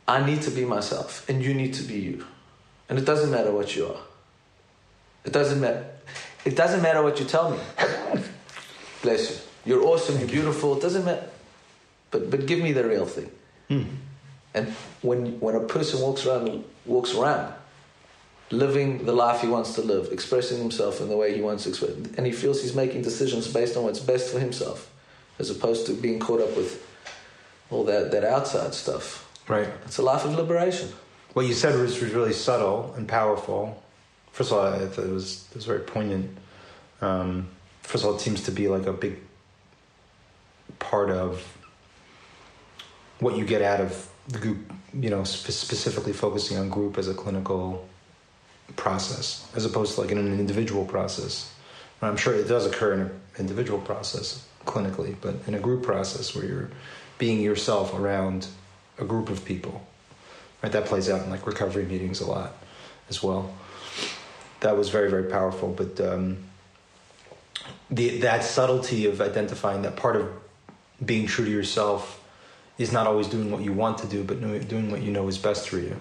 [0.07, 2.25] I need to be myself and you need to be you.
[2.89, 4.01] And it doesn't matter what you are.
[5.23, 5.85] It doesn't matter.
[6.43, 7.59] It doesn't matter what you tell me.
[9.03, 9.37] Bless you.
[9.63, 10.17] You're awesome.
[10.19, 10.75] You're beautiful.
[10.77, 11.30] It doesn't matter.
[12.11, 13.31] But but give me the real thing.
[13.69, 13.87] Mm.
[14.53, 14.67] And
[15.01, 17.53] when when a person walks around walks around,
[18.51, 21.69] living the life he wants to live, expressing himself in the way he wants to
[21.69, 24.91] express, and he feels he's making decisions based on what's best for himself,
[25.39, 26.85] as opposed to being caught up with
[27.69, 29.27] all that that outside stuff.
[29.47, 29.69] Right.
[29.85, 30.89] It's a life of liberation.
[31.33, 33.81] What you said was, was really subtle and powerful.
[34.33, 36.37] First of all, I thought it was it was very poignant.
[36.99, 37.47] Um,
[37.83, 39.17] first of all, it seems to be like a big
[40.79, 41.43] part of
[43.21, 47.07] what you get out of the group, you know, spe- specifically focusing on group as
[47.07, 47.87] a clinical
[48.75, 51.53] process, as opposed to like in an individual process.
[52.01, 56.35] I'm sure it does occur in an individual process clinically, but in a group process
[56.35, 56.71] where you're
[57.19, 58.47] being yourself around
[58.97, 59.85] a group of people,
[60.63, 60.71] right?
[60.71, 62.53] That plays out in like recovery meetings a lot
[63.07, 63.53] as well.
[64.61, 66.37] That was very, very powerful, but um,
[67.91, 70.27] the that subtlety of identifying that part of
[71.05, 72.20] being true to yourself
[72.81, 75.37] is not always doing what you want to do, but doing what you know is
[75.37, 75.95] best for you.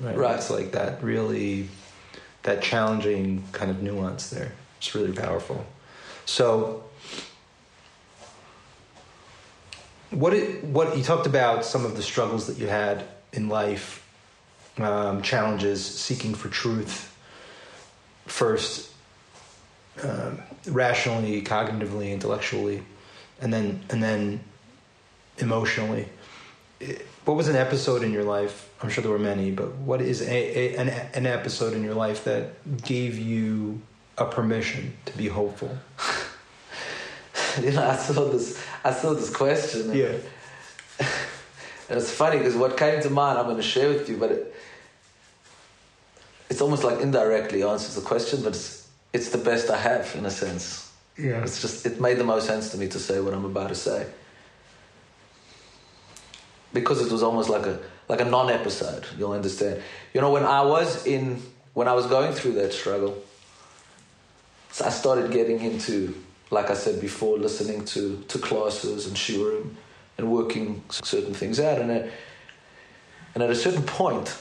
[0.00, 0.16] Right.
[0.16, 0.36] right.
[0.36, 1.68] It's like that really,
[2.42, 4.52] that challenging kind of nuance there.
[4.78, 5.66] It's really powerful.
[6.24, 6.84] So,
[10.10, 14.06] what it, what you talked about some of the struggles that you had in life,
[14.78, 17.12] um, challenges, seeking for truth.
[18.26, 18.90] First,
[20.02, 22.82] um, rationally, cognitively, intellectually,
[23.40, 24.40] and then and then
[25.38, 26.08] emotionally.
[27.24, 28.70] What was an episode in your life?
[28.82, 31.94] I'm sure there were many, but what is a, a an, an episode in your
[31.94, 33.80] life that gave you
[34.18, 35.76] a permission to be hopeful?
[37.62, 38.62] you know, I saw this.
[38.84, 39.94] I saw this question.
[39.94, 40.16] Yeah.
[41.88, 44.32] And it's funny because what came to mind, I'm going to share with you, but
[44.32, 44.54] it,
[46.50, 50.26] it's almost like indirectly answers the question, but it's it's the best I have in
[50.26, 50.92] a sense.
[51.16, 51.42] Yeah.
[51.42, 53.74] It's just it made the most sense to me to say what I'm about to
[53.74, 54.06] say.
[56.80, 59.82] Because it was almost like a like a non-episode, you'll understand.
[60.14, 61.42] You know, when I was in
[61.74, 63.16] when I was going through that struggle,
[64.84, 66.14] I started getting into,
[66.50, 69.74] like I said before, listening to, to classes and shiurim
[70.18, 71.78] and working certain things out.
[71.78, 72.10] And at,
[73.34, 74.36] and at a certain point,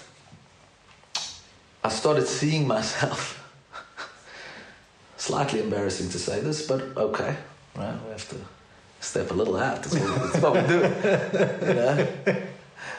[1.83, 3.41] I started seeing myself
[5.17, 7.35] Slightly embarrassing to say this, but okay,
[7.75, 7.97] right?
[8.03, 8.37] We have to
[9.05, 9.83] step a little out.
[9.83, 10.79] That's what, that's what we do.
[11.67, 12.07] You know?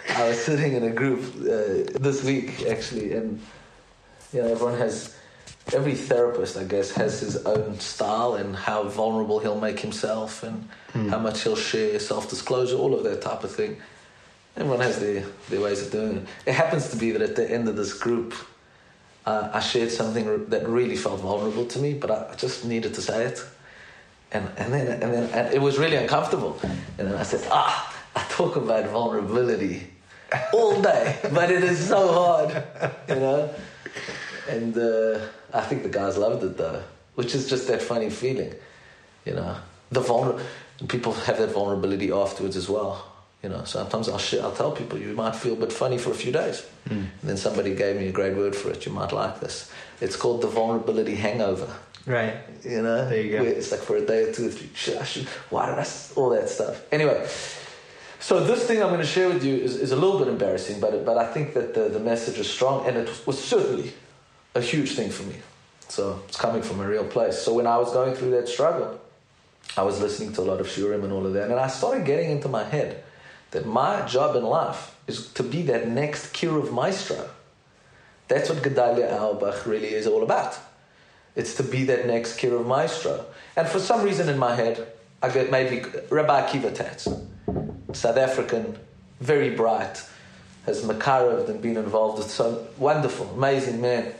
[0.08, 3.40] I was sitting in a group uh, this week actually, and
[4.32, 5.14] you know everyone has
[5.74, 10.68] every therapist, I guess, has his own style and how vulnerable he'll make himself and
[10.92, 11.10] mm.
[11.10, 13.76] how much he'll share, self disclosure, all of that type of thing.
[14.56, 16.26] Everyone has their, their ways of doing it.
[16.46, 18.32] It happens to be that at the end of this group,
[19.26, 23.02] uh, I shared something that really felt vulnerable to me, but I just needed to
[23.02, 23.44] say it.
[24.32, 26.58] And, and then, and then and it was really uncomfortable.
[26.98, 29.86] And then I said, ah, I talk about vulnerability
[30.52, 32.64] all day, but it is so hard,
[33.08, 33.50] you know?
[34.48, 35.20] And uh,
[35.52, 36.82] I think the guys loved it though,
[37.14, 38.52] which is just that funny feeling,
[39.24, 39.56] you know?
[39.90, 40.42] The vulner-
[40.88, 43.12] people have that vulnerability afterwards as well.
[43.42, 46.10] You know, sometimes I'll, sh- I'll tell people you might feel a bit funny for
[46.10, 46.66] a few days.
[46.88, 46.96] Mm.
[46.96, 48.84] And then somebody gave me a great word for it.
[48.86, 49.70] You might like this.
[50.00, 51.68] It's called the vulnerability hangover.
[52.06, 52.36] Right.
[52.62, 53.08] You know?
[53.08, 53.42] There you go.
[53.42, 54.70] It's like for a day or two or three.
[54.74, 56.82] Should, I should, why did I, all that stuff.
[56.92, 57.28] Anyway,
[58.20, 60.80] so this thing I'm going to share with you is, is a little bit embarrassing,
[60.80, 63.92] but, but I think that the, the message is strong and it was certainly
[64.54, 65.36] a huge thing for me.
[65.88, 67.38] So it's coming from a real place.
[67.38, 69.00] So when I was going through that struggle,
[69.76, 72.06] I was listening to a lot of shiurim and all of that, and I started
[72.06, 73.02] getting into my head
[73.50, 77.28] that my job in life is to be that next Kiruv Maestro.
[78.28, 80.58] That's what Gedalia Auerbach really is all about.
[81.36, 83.26] It's to be that next Kiruv maestro.
[83.56, 84.86] And for some reason in my head,
[85.22, 87.04] I get maybe Rabbi Akiva Tatz,
[87.92, 88.78] South African,
[89.20, 90.02] very bright,
[90.64, 94.12] has makaraved and been involved with so wonderful, amazing man.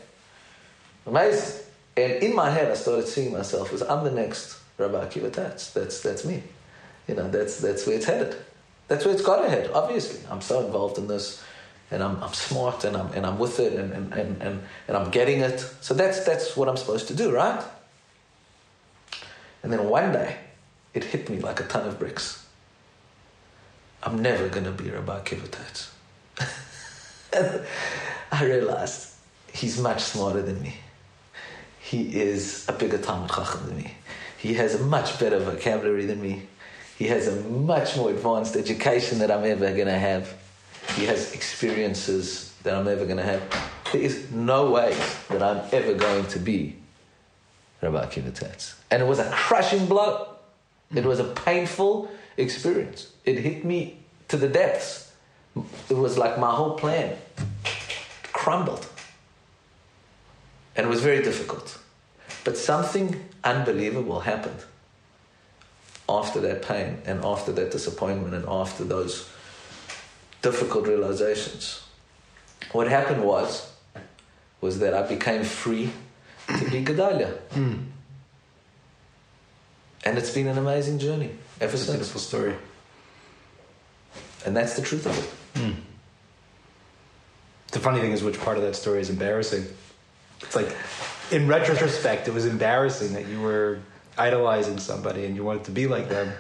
[1.07, 1.63] Amazing.
[1.97, 5.71] And in my head, I started seeing myself as I'm the next Rabbi Akiva Tatz.
[5.71, 6.43] That's, that's me.
[7.09, 8.37] You know, that's, that's where it's headed.
[8.89, 10.21] That's where it's got to head, obviously.
[10.31, 11.43] I'm so involved in this
[11.91, 14.97] and I'm, I'm smart and I'm, and I'm with it and, and, and, and, and
[14.97, 15.61] I'm getting it.
[15.81, 17.63] So that's, that's what I'm supposed to do, right?
[19.63, 20.37] And then one day,
[20.95, 22.47] it hit me like a ton of bricks.
[24.03, 25.93] I'm never going to be Rabbi Akiva Tatz.
[28.33, 29.13] I realized
[29.53, 30.77] he's much smarter than me.
[31.81, 33.95] He is a bigger Talmid Chacham than me.
[34.39, 36.49] He has a much better vocabulary than me.
[36.99, 40.35] He has a much more advanced education that I'm ever going to have.
[40.95, 43.43] He has experiences that I'm ever going to have.
[43.93, 44.97] There is no way
[45.29, 46.77] that I'm ever going to be
[47.83, 48.75] Rabbi Akiva Tatz.
[48.91, 50.29] And it was a crushing blow.
[50.95, 53.13] It was a painful experience.
[53.25, 55.13] It hit me to the depths.
[55.89, 57.17] It was like my whole plan
[58.33, 58.87] crumbled.
[60.77, 61.79] And it was very difficult.
[62.45, 64.63] But something unbelievable happened
[66.09, 69.29] after that pain and after that disappointment and after those
[70.47, 71.83] difficult realizations.
[72.71, 73.73] What happened was
[74.61, 75.91] was that I became free
[76.59, 77.37] to be Gedalia.
[77.51, 77.87] Mm.
[80.05, 81.31] And it's been an amazing journey
[81.61, 81.89] ever it's since.
[81.89, 82.55] a beautiful story.
[84.45, 85.29] And that's the truth of it.
[85.61, 85.75] Mm.
[87.73, 89.65] The funny thing is, which part of that story is embarrassing?
[90.43, 90.71] It's like,
[91.33, 93.81] in retrospect, it was embarrassing that you were
[94.17, 96.33] idolizing somebody and you wanted to be like them,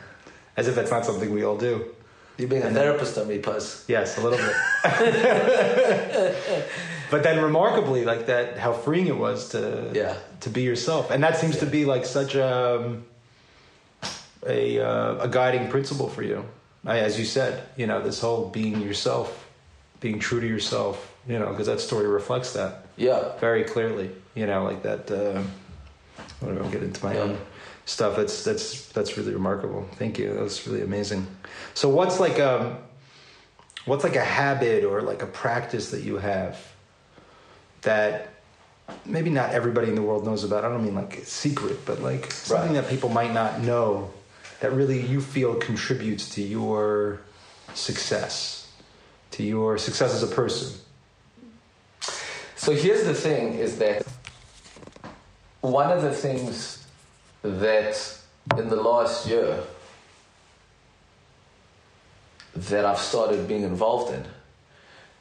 [0.56, 1.92] as if that's not something we all do.
[2.38, 3.88] You're being a therapist on me, Puz.
[3.88, 4.54] Yes, a little bit.
[7.10, 10.16] but then remarkably, like that, how freeing it was to yeah.
[10.40, 11.60] to be yourself, and that seems yeah.
[11.60, 13.06] to be like such a um,
[14.46, 16.44] a uh, a guiding principle for you.
[16.84, 19.48] I, as you said, you know, this whole being yourself,
[20.00, 22.86] being true to yourself, you know, because that story reflects that.
[22.96, 23.36] Yeah.
[23.40, 25.10] Very clearly, you know, like that.
[25.10, 25.42] Uh,
[26.40, 27.20] whatever, I don't get into my yeah.
[27.20, 27.38] own
[27.86, 28.16] stuff.
[28.16, 29.88] That's that's that's really remarkable.
[29.94, 30.34] Thank you.
[30.34, 31.26] That was really amazing.
[31.72, 32.76] So what's like um
[33.86, 36.58] what's like a habit or like a practice that you have
[37.82, 38.34] that
[39.04, 40.64] maybe not everybody in the world knows about.
[40.64, 42.82] I don't mean like secret, but like something right.
[42.82, 44.10] that people might not know
[44.60, 47.20] that really you feel contributes to your
[47.74, 48.70] success,
[49.32, 50.78] to your success as a person.
[52.56, 54.04] So here's the thing is that
[55.60, 56.75] one of the things
[57.50, 58.18] that
[58.56, 59.58] in the last year
[62.54, 64.24] that I've started being involved in,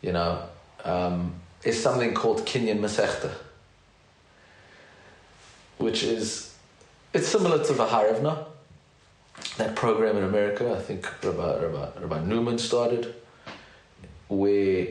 [0.01, 0.41] you know,
[0.83, 3.31] um, is something called Kinyan Masechta,
[5.77, 6.55] which is,
[7.13, 8.45] it's similar to V'haarev Na,
[9.57, 13.15] that program in America, I think Rabbi, Rabbi, Rabbi Newman started,
[14.27, 14.87] where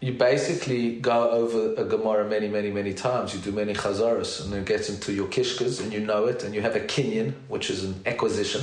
[0.00, 3.34] you basically go over a Gemara many, many, many times.
[3.34, 6.44] You do many chazaras, and then it gets into your kishkas, and you know it,
[6.44, 8.62] and you have a kinyan, which is an acquisition,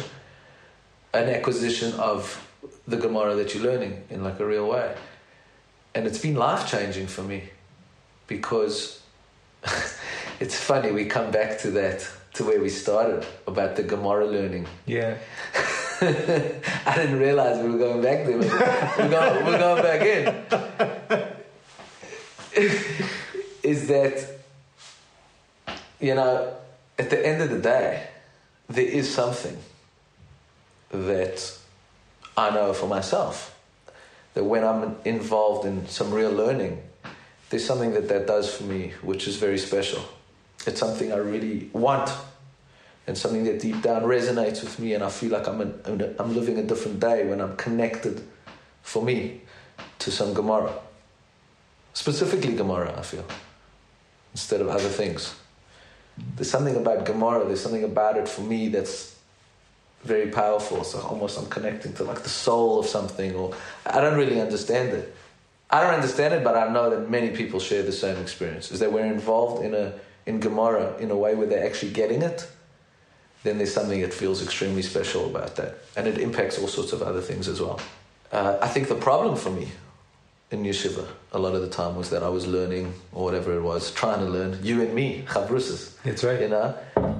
[1.14, 2.42] an acquisition of
[2.88, 4.96] the Gemara that you're learning in like a real way.
[5.94, 7.44] And it's been life changing for me
[8.28, 9.02] because
[10.40, 14.68] it's funny, we come back to that, to where we started about the Gemara learning.
[14.86, 15.18] Yeah.
[16.02, 20.62] I didn't realize we were going back there, we're going, we're going back in.
[23.64, 24.28] Is that,
[26.00, 26.54] you know,
[27.00, 28.08] at the end of the day,
[28.70, 29.58] there is something
[30.92, 31.58] that
[32.38, 33.58] I know for myself
[34.34, 36.82] that when I'm involved in some real learning,
[37.50, 40.04] there's something that that does for me which is very special.
[40.68, 42.12] It's something I really want
[43.08, 46.34] and something that deep down resonates with me, and I feel like I'm, a, I'm
[46.34, 48.24] living a different day when I'm connected,
[48.82, 49.42] for me,
[50.00, 50.74] to some Gemara.
[51.96, 53.26] Specifically Gemara, I feel,
[54.34, 55.34] instead of other things.
[56.36, 59.16] There's something about Gemara, there's something about it for me that's
[60.04, 60.84] very powerful.
[60.84, 64.90] So almost I'm connecting to like the soul of something, or I don't really understand
[64.90, 65.16] it.
[65.70, 68.72] I don't understand it, but I know that many people share the same experience.
[68.72, 69.94] Is that we're involved in a
[70.26, 72.46] in Gemara in a way where they're actually getting it,
[73.44, 77.02] then there's something that feels extremely special about that, and it impacts all sorts of
[77.02, 77.80] other things as well.
[78.34, 79.70] Uh, I think the problem for me
[80.52, 83.62] in yeshiva a lot of the time was that I was learning or whatever it
[83.62, 84.58] was, trying to learn.
[84.64, 86.02] You and me, chavruses.
[86.04, 86.40] That's right.
[86.40, 86.74] You know,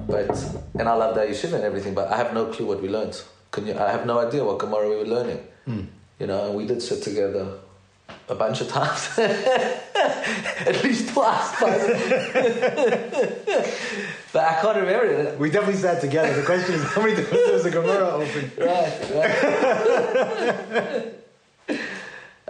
[0.08, 0.30] but
[0.78, 3.22] and I love that yeshiva and everything, but I have no clue what we learned.
[3.50, 3.74] Can you?
[3.78, 5.40] I have no idea what Gemara we were learning.
[5.68, 5.86] Mm.
[6.18, 7.58] You know, and we did sit together
[8.28, 9.10] a bunch of times.
[9.18, 11.60] At least twice.
[14.32, 15.38] but I can't remember it.
[15.38, 16.32] We definitely sat together.
[16.34, 18.50] The question is, how many times was the Gemara open?
[18.58, 18.94] Right,
[20.72, 21.25] right.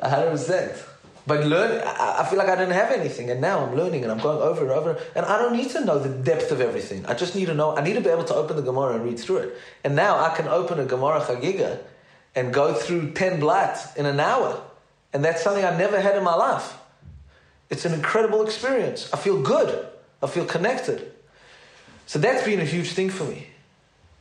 [0.02, 0.72] Hundred percent.
[1.26, 4.20] But learn, I feel like I didn't have anything, and now I'm learning, and I'm
[4.20, 7.04] going over and over, and I don't need to know the depth of everything.
[7.06, 7.76] I just need to know.
[7.76, 9.56] I need to be able to open the Gemara and read through it.
[9.82, 11.80] And now I can open a Gemara Chagiga
[12.36, 14.62] and go through ten blat in an hour,
[15.12, 16.76] and that's something I never had in my life.
[17.70, 19.12] It's an incredible experience.
[19.12, 19.84] I feel good.
[20.22, 21.12] I feel connected.
[22.06, 23.48] So that's been a huge thing for me.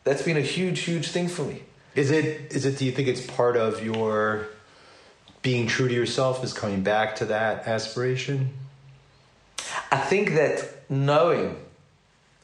[0.06, 1.62] That's been a huge, huge thing for me.
[1.94, 2.52] Is it?
[2.52, 2.80] Is it?
[2.80, 4.48] Do you think it's part of your
[5.46, 6.44] being true to yourself?
[6.44, 8.50] Is coming back to that aspiration?
[9.92, 11.56] I think that knowing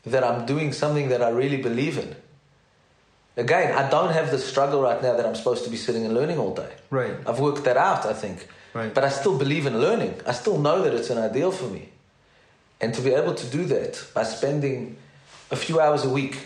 [0.03, 2.15] that I'm doing something that I really believe in.
[3.37, 6.13] Again, I don't have the struggle right now that I'm supposed to be sitting and
[6.13, 6.71] learning all day.
[6.91, 7.15] Right.
[7.25, 8.47] I've worked that out, I think.
[8.73, 8.93] Right.
[8.93, 10.13] But I still believe in learning.
[10.27, 11.89] I still know that it's an ideal for me.
[12.79, 14.97] And to be able to do that by spending
[15.49, 16.37] a few hours a week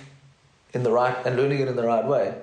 [0.74, 2.34] in the right and learning it in the right way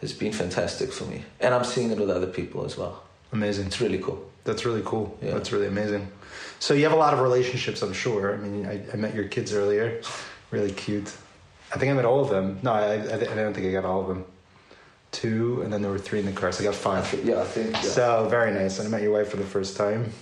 [0.00, 1.24] has been fantastic for me.
[1.40, 3.02] And I'm seeing it with other people as well.
[3.32, 3.66] Amazing.
[3.66, 4.24] It's really cool.
[4.44, 5.16] That's really cool.
[5.22, 5.32] Yeah.
[5.32, 6.10] That's really amazing.
[6.58, 8.34] So you have a lot of relationships, I'm sure.
[8.34, 10.00] I mean, I, I met your kids earlier.
[10.50, 11.14] Really cute.
[11.72, 12.58] I think I met all of them.
[12.62, 14.24] No, I, I, I don't think I got all of them.
[15.10, 17.06] Two, and then there were three in the car, so I got I five.
[17.06, 17.72] think, yeah, I think.
[17.72, 17.80] Yeah.
[17.80, 18.78] So very nice.
[18.78, 20.12] And I met your wife for the first time,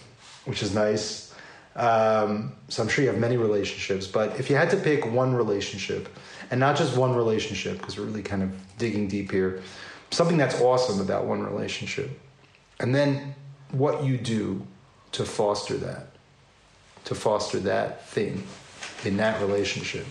[0.44, 1.34] which is nice.
[1.74, 5.34] Um, so I'm sure you have many relationships, but if you had to pick one
[5.34, 6.09] relationship,
[6.50, 9.62] and not just one relationship, because we're really kind of digging deep here,
[10.11, 12.11] something that's awesome about one relationship,
[12.80, 13.34] and then
[13.70, 14.66] what you do
[15.12, 16.08] to foster that,
[17.04, 18.46] to foster that thing
[19.04, 20.06] in that relationship.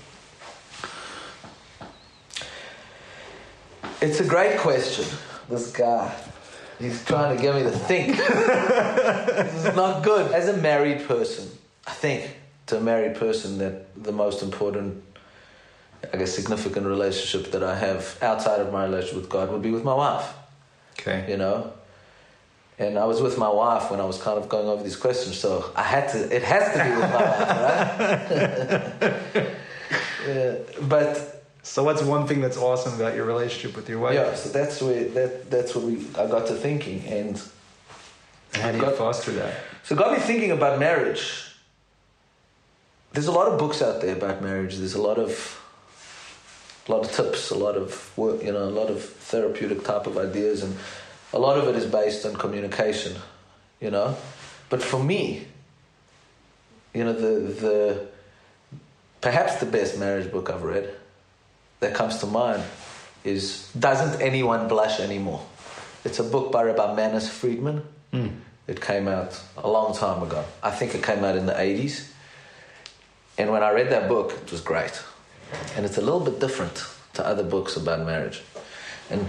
[4.02, 5.06] It's a great question.
[5.50, 6.14] This guy,
[6.80, 8.18] he's trying to get me to think.
[8.18, 10.32] this is not good.
[10.32, 11.50] As a married person,
[11.88, 12.36] I think
[12.68, 15.04] to a married person that the most important,
[16.12, 19.72] I guess, significant relationship that I have outside of my relationship with God would be
[19.72, 20.34] with my wife.
[21.00, 21.26] Okay.
[21.30, 21.74] You know.
[22.78, 25.38] And I was with my wife when I was kind of going over these questions,
[25.40, 26.36] so I had to.
[26.36, 27.46] It has to be with my wife,
[29.36, 29.48] right?
[30.28, 30.56] yeah,
[30.88, 34.14] but So what's one thing that's awesome about your relationship with your wife?
[34.16, 37.42] yeah, so that's where that that's what we I got to thinking, and
[38.54, 39.54] And how do you Got- foster that?
[39.84, 41.42] so got me thinking about marriage.
[43.14, 44.76] There's a lot of books out there about marriage.
[44.78, 45.32] There's a lot of
[46.88, 49.02] a lot of tips, a lot of work, you know, a lot of
[49.32, 50.76] therapeutic type of ideas, and
[51.34, 53.18] a lot of it is based on communication,
[53.80, 54.16] you know.
[54.70, 55.48] But for me,
[56.94, 58.08] you know, the the
[59.22, 60.94] perhaps the best marriage book I've read
[61.80, 62.64] that comes to mind
[63.24, 65.44] is Doesn't Anyone Blush Anymore?
[66.04, 67.84] It's a book by Rabbi Manis Friedman.
[68.12, 68.28] Hmm.
[68.68, 70.44] It came out a long time ago.
[70.64, 72.12] I think it came out in the 80s.
[73.38, 75.04] And when I read that book, it was great.
[75.76, 78.42] And it's a little bit different to other books about marriage.
[79.10, 79.28] And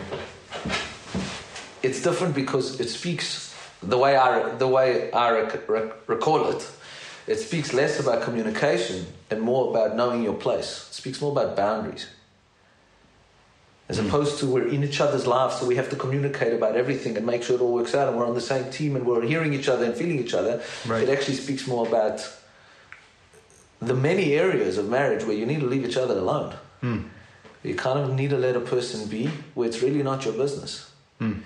[1.83, 6.69] it's different because it speaks the way I, the way I rec- rec- recall it.
[7.27, 10.87] It speaks less about communication and more about knowing your place.
[10.91, 12.07] It speaks more about boundaries.
[13.89, 14.07] As hmm.
[14.07, 17.27] opposed to we're in each other's lives, so we have to communicate about everything and
[17.27, 19.53] make sure it all works out, and we're on the same team and we're hearing
[19.55, 20.63] each other and feeling each other.
[20.87, 21.03] Right.
[21.03, 22.29] It actually speaks more about
[23.81, 26.55] the many areas of marriage where you need to leave each other alone.
[26.81, 27.03] Hmm.
[27.63, 30.91] You kind of need to let a person be where it's really not your business.
[31.19, 31.41] Hmm.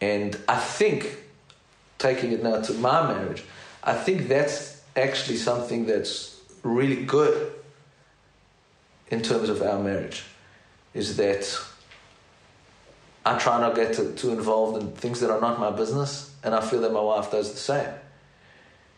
[0.00, 1.16] And I think,
[1.98, 3.42] taking it now to my marriage,
[3.82, 7.52] I think that's actually something that's really good
[9.08, 10.24] in terms of our marriage.
[10.94, 11.58] Is that
[13.24, 16.54] I try not get too, too involved in things that are not my business, and
[16.54, 17.88] I feel that my wife does the same.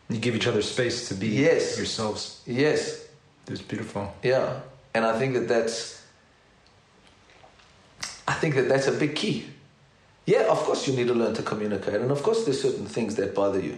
[0.09, 1.77] You give each other space to be Yes.
[1.77, 2.41] yourselves.
[2.45, 3.05] Yes,
[3.47, 4.13] It's beautiful.
[4.21, 4.59] Yeah,
[4.93, 6.01] and I think that that's.
[8.27, 9.47] I think that that's a big key.
[10.29, 13.15] Yeah, of course you need to learn to communicate, and of course there's certain things
[13.15, 13.75] that bother you,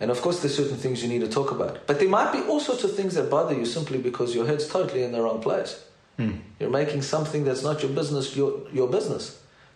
[0.00, 1.86] and of course there's certain things you need to talk about.
[1.86, 4.66] But there might be all sorts of things that bother you simply because your head's
[4.66, 5.80] totally in the wrong place.
[6.16, 6.38] Hmm.
[6.58, 9.24] You're making something that's not your business your your business.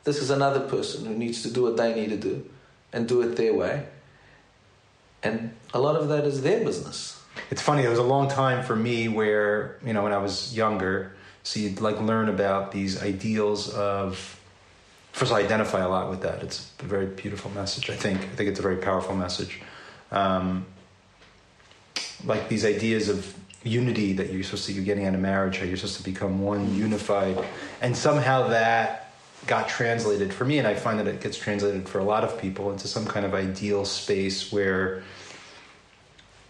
[0.03, 2.35] This is another person who needs to do what they need to do,
[2.93, 3.87] and do it their way.
[5.23, 7.23] And a lot of that is their business.
[7.53, 7.83] It's funny.
[7.83, 11.15] There was a long time for me where you know when I was younger,
[11.45, 14.35] so you'd like learn about these ideals of.
[15.13, 16.43] First, I identify a lot with that.
[16.43, 17.91] It's a very beautiful message.
[17.91, 18.21] I think.
[18.21, 19.61] I think it's a very powerful message.
[20.13, 20.67] Um,
[22.25, 23.35] like these ideas of
[23.65, 26.41] unity that you're supposed to you're getting out of marriage, how you're supposed to become
[26.41, 27.45] one, unified,
[27.81, 29.13] and somehow that
[29.47, 32.39] got translated for me, and I find that it gets translated for a lot of
[32.41, 35.03] people into some kind of ideal space where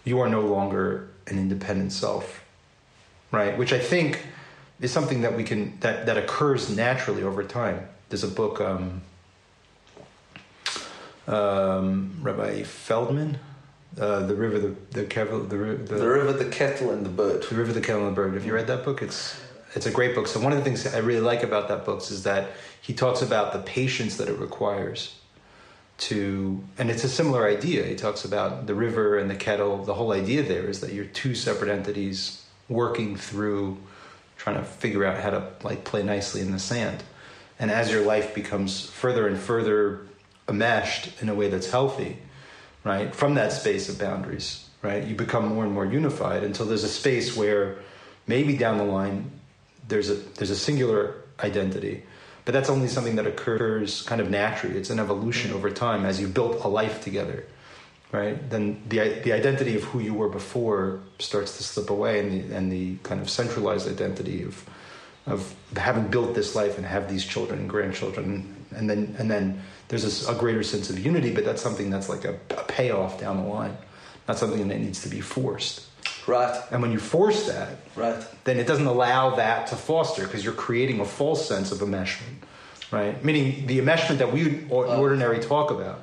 [0.05, 2.45] you are no longer an independent self,
[3.31, 3.57] right?
[3.59, 4.27] Which I think
[4.81, 7.89] is something that we can that that occurs naturally over time.
[8.09, 9.03] There's a book, um,
[11.27, 13.39] um, Rabbi Feldman,
[14.01, 17.43] uh, the river, the the, Kevel, the, the, The river, the kettle, and the bird.
[17.43, 18.35] the River, the Kettle, and the Bird.
[18.35, 19.03] Have you read that book?
[19.03, 19.41] It's
[19.75, 20.27] it's a great book.
[20.27, 22.51] So one of the things I really like about that book is that
[22.81, 25.15] he talks about the patience that it requires
[25.99, 27.85] to, and it's a similar idea.
[27.85, 29.85] He talks about the river and the kettle.
[29.85, 33.79] The whole idea there is that you're two separate entities working through,
[34.37, 37.03] trying to figure out how to like play nicely in the sand.
[37.59, 40.07] And as your life becomes further and further
[40.49, 42.19] enmeshed in a way that's healthy,
[42.85, 43.15] right?
[43.15, 45.05] From that space of boundaries, right?
[45.05, 47.79] You become more and more unified until there's a space where
[48.27, 49.31] maybe down the line
[49.89, 52.05] there's a there's a singular identity,
[52.45, 54.77] but that's only something that occurs kind of naturally.
[54.77, 57.47] It's an evolution over time as you built a life together,
[58.13, 58.49] right?
[58.51, 62.55] Then the the identity of who you were before starts to slip away, and the
[62.55, 64.65] and the kind of centralized identity of
[65.29, 69.63] of having built this life and have these children and grandchildren, and then and then
[69.89, 71.33] there's a, a greater sense of unity.
[71.33, 73.77] But that's something that's like a, a payoff down the line,
[74.27, 75.85] not something that needs to be forced.
[76.27, 78.23] Right, And when you force that, right.
[78.45, 82.43] then it doesn't allow that to foster because you're creating a false sense of enmeshment,
[82.91, 83.23] right?
[83.25, 84.99] Meaning the enmeshment that we or- uh.
[84.99, 86.01] ordinary talk about,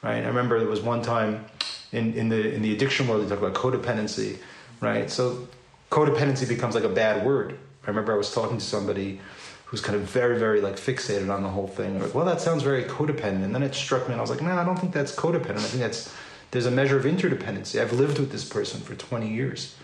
[0.00, 0.22] right?
[0.22, 1.44] I remember there was one time
[1.90, 4.38] in, in the in the addiction world they talk about codependency,
[4.80, 5.10] right?
[5.10, 5.48] So
[5.90, 7.58] codependency becomes like a bad word.
[7.86, 9.20] I remember I was talking to somebody
[9.66, 12.00] who's kind of very very like fixated on the whole thing.
[12.00, 14.42] Like, well, that sounds very codependent, and then it struck me, and I was like,
[14.42, 15.58] no, I don't think that's codependent.
[15.58, 16.12] I think that's
[16.50, 17.80] there's a measure of interdependency.
[17.80, 19.74] I've lived with this person for 20 years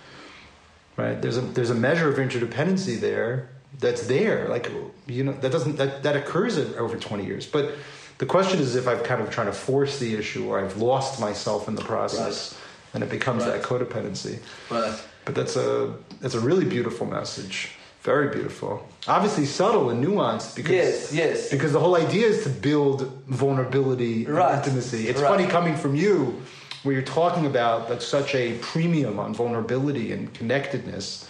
[0.97, 3.49] right there's a there's a measure of interdependency there
[3.79, 4.71] that's there like
[5.07, 7.75] you know that doesn't that, that occurs over 20 years but
[8.19, 11.21] the question is if i've kind of trying to force the issue or i've lost
[11.21, 12.59] myself in the process
[12.93, 13.53] and it becomes Right.
[13.53, 14.93] that codependency Right.
[15.25, 17.71] but that's a that's a really beautiful message
[18.03, 21.51] very beautiful obviously subtle and nuanced because Yes, yes.
[21.51, 24.55] because the whole idea is to build vulnerability Right.
[24.55, 25.29] and intimacy it's Right.
[25.31, 26.41] funny coming from you
[26.83, 31.27] where you're talking about like such a premium on vulnerability and connectedness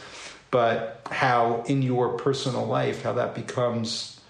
[0.50, 4.20] but how in your personal life how that becomes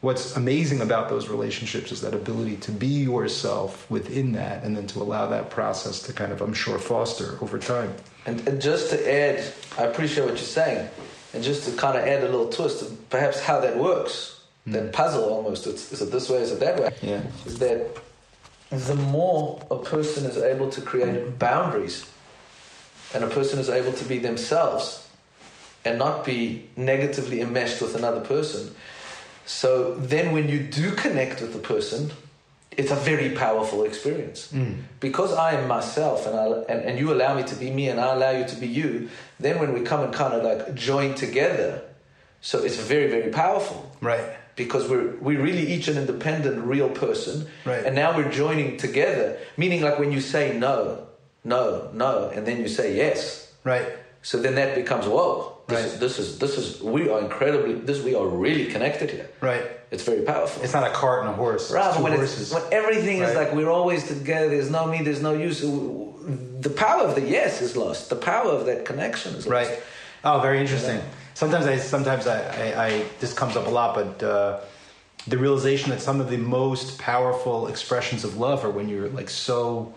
[0.00, 4.86] what's amazing about those relationships is that ability to be yourself within that and then
[4.86, 7.92] to allow that process to kind of i'm sure foster over time
[8.26, 9.44] And, and just to add,
[9.78, 10.88] I appreciate what you're saying,
[11.34, 14.72] and just to kind of add a little twist of perhaps how that works, hmm.
[14.72, 15.66] that puzzle almost.
[15.66, 16.38] It's, is it this way?
[16.38, 16.94] Is it that way?
[17.02, 17.22] Yeah.
[17.44, 17.98] Is that
[18.70, 22.08] the more a person is able to create boundaries,
[23.12, 25.08] and a person is able to be themselves,
[25.84, 28.74] and not be negatively enmeshed with another person.
[29.46, 32.12] So then, when you do connect with the person,
[32.76, 34.74] it's a very powerful experience mm.
[35.00, 38.00] because I am myself and, I, and and you allow me to be me and
[38.00, 39.08] I allow you to be you.
[39.40, 41.82] Then when we come and kind of like join together,
[42.40, 44.24] so it's very very powerful right
[44.56, 47.84] because we're we really each an independent real person, Right.
[47.84, 49.36] and now we're joining together.
[49.56, 51.06] Meaning like when you say no,
[51.42, 53.52] no, no, and then you say yes.
[53.64, 53.88] right
[54.22, 55.53] So then that becomes whoa.
[55.66, 55.86] This, Right.
[55.86, 59.28] is, this is this is we are incredibly this we are really connected here.
[59.40, 60.62] right It's very powerful.
[60.62, 63.54] it's not a cart and a horse Right, it's when, horses when everything is like
[63.54, 65.50] we're always together, there's no me, there's no you.
[66.60, 68.08] The power of the yes is lost.
[68.10, 69.70] The power of that connection is lost.
[69.70, 69.82] Right.
[70.22, 71.00] Oh, very interesting.
[71.34, 74.60] Sometimes I sometimes I, I, I this comes up a lot, but uh,
[75.26, 79.30] the realization that some of the most powerful expressions of love are when you're like
[79.30, 79.94] so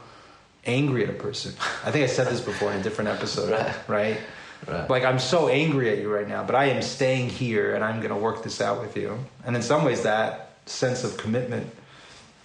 [0.66, 1.52] angry at a person.
[1.86, 3.76] I think I said this before in a different episode, Right.
[3.88, 4.18] right?
[4.66, 4.90] Right.
[4.90, 7.98] Like I'm so angry at you right now, but I am staying here and I'm
[7.98, 9.18] going to work this out with you.
[9.46, 11.70] And in some ways, that sense of commitment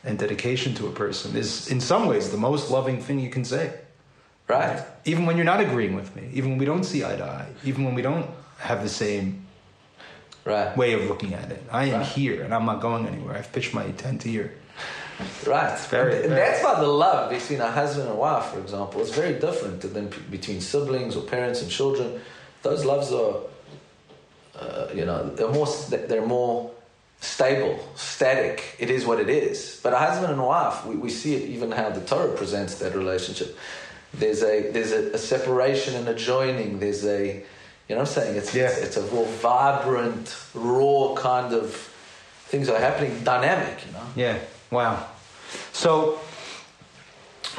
[0.04, 3.44] and dedication to a person is, in some ways, the most loving thing you can
[3.44, 3.72] say.
[4.48, 4.84] Right.
[5.04, 7.46] Even when you're not agreeing with me, even when we don't see eye to eye,
[7.64, 9.46] even when we don't have the same
[10.44, 10.76] Right.
[10.76, 11.62] way of looking at it.
[11.70, 12.06] I am Right.
[12.06, 13.36] here and I'm not going anywhere.
[13.36, 14.52] I've pitched my tent here.
[15.46, 15.78] Right.
[15.90, 19.10] very- and, very- that's why the love between a husband and wife, for example, is
[19.10, 22.20] very different than between siblings or parents and children.
[22.62, 23.36] Those loves are,
[24.58, 26.70] uh, you know, they're more they're more
[27.20, 28.76] stable, static.
[28.78, 29.80] It is what it is.
[29.82, 32.76] But a husband and a wife, we, we see it even how the Torah presents
[32.76, 33.56] that relationship.
[34.14, 36.78] There's a there's a, a separation and a joining.
[36.80, 37.42] There's a
[37.88, 38.36] you know what I'm saying?
[38.36, 38.68] It's, Yeah.
[38.68, 41.74] it's it's a more vibrant, raw kind of
[42.46, 43.86] things are happening, dynamic.
[43.86, 44.06] You know.
[44.14, 44.38] Yeah.
[44.72, 45.06] Wow.
[45.72, 46.18] So,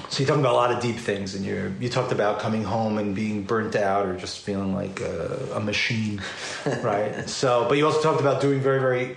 [0.09, 2.63] so you talked about a lot of deep things, and you you talked about coming
[2.63, 6.23] home and being burnt out or just feeling like a, a machine,
[6.81, 7.29] right?
[7.29, 9.15] So, but you also talked about doing very very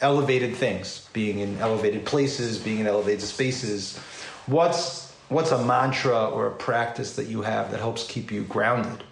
[0.00, 3.98] elevated things, being in elevated places, being in elevated spaces.
[4.46, 9.04] What's what's a mantra or a practice that you have that helps keep you grounded?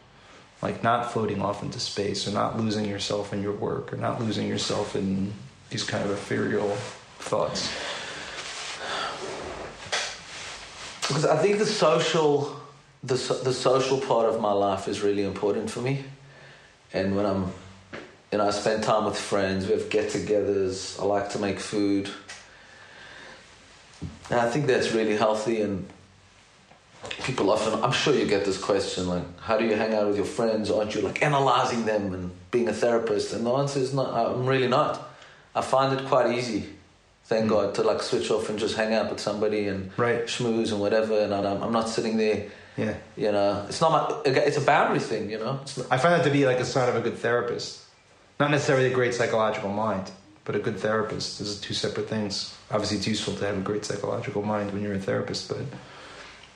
[0.62, 4.18] Like not floating off into space or not losing yourself in your work or not
[4.18, 5.35] losing yourself in
[5.68, 6.75] these kind of ethereal
[7.18, 7.70] thoughts.
[11.09, 12.57] Because I think the social,
[13.02, 16.05] the the social part of my life is really important for me,
[16.92, 17.52] and when I'm,
[18.32, 19.66] you know, I spend time with friends.
[19.66, 20.98] We have get-togethers.
[21.00, 22.09] I like to make food.
[24.30, 25.61] And I think that's really healthy.
[25.61, 25.86] And
[27.24, 30.16] people often, I'm sure you get this question like, how do you hang out with
[30.16, 30.70] your friends?
[30.70, 33.34] Aren't you like analyzing them and being a therapist?
[33.34, 34.14] And the answer is not.
[34.14, 35.11] I'm really not.
[35.55, 36.70] I find it quite easy
[37.25, 37.51] thank hmm.
[37.51, 40.25] God, to like switch off and just hang out with somebody and Right.
[40.27, 41.18] schmooze and whatever.
[41.18, 42.47] And I'm, I'm not sitting there,
[42.77, 42.95] Yeah.
[43.16, 43.66] you know.
[43.68, 44.31] It's not my.
[44.31, 45.61] It's a boundary thing, you know.
[45.91, 47.81] I find that to be like a sign of a good therapist.
[48.41, 50.11] Not necessarily a great psychological mind,
[50.45, 51.39] but a good therapist.
[51.39, 52.55] Those are two separate things.
[52.70, 55.59] Obviously, it's useful to have a great psychological mind when you're a therapist, but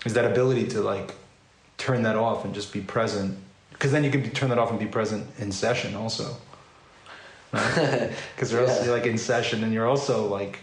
[0.04, 1.14] is that ability to like
[1.78, 3.38] turn that off and just be present.
[3.70, 6.36] Because then you can be, turn that off and be present in session also.
[8.34, 8.84] Because you're, also, Yeah.
[8.86, 10.58] you're like in session and you're also like,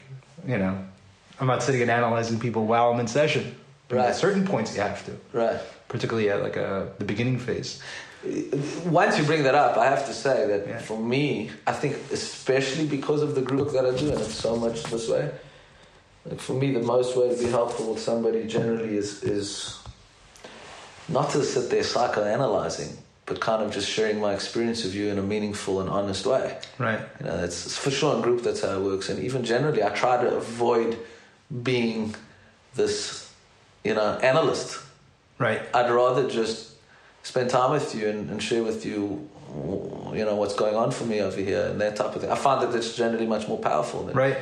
[0.47, 0.77] you know,
[1.39, 3.55] I'm not sitting and analyzing people while I'm in session.
[3.88, 4.09] But Right.
[4.09, 5.59] At certain points, you have to, right.
[5.89, 7.79] particularly at like a, the beginning phase.
[8.86, 10.79] Once you bring that up, I have to say that Yeah.
[10.79, 14.55] for me, I think especially because of the group that I do, and it's so
[14.55, 15.29] much this way.
[16.25, 19.77] Like for me, the most way to be helpful with somebody generally is is
[21.07, 22.95] not to sit there psychoanalyzing,
[23.26, 26.57] but kind of just sharing my experience of you in a meaningful and honest way.
[26.78, 26.99] Right.
[27.19, 28.43] You know, that's it's for sure in group.
[28.43, 29.09] That's how it works.
[29.09, 30.97] And even generally, I try to avoid
[31.63, 32.15] being
[32.76, 33.32] this,
[33.84, 34.80] you know, analyst.
[35.39, 35.61] Right.
[35.73, 36.73] I'd rather just
[37.23, 39.28] spend time with you and, and share with you,
[40.13, 42.30] you know, what's going on for me over here and that type of thing.
[42.30, 44.38] I find that that's generally much more powerful than Right.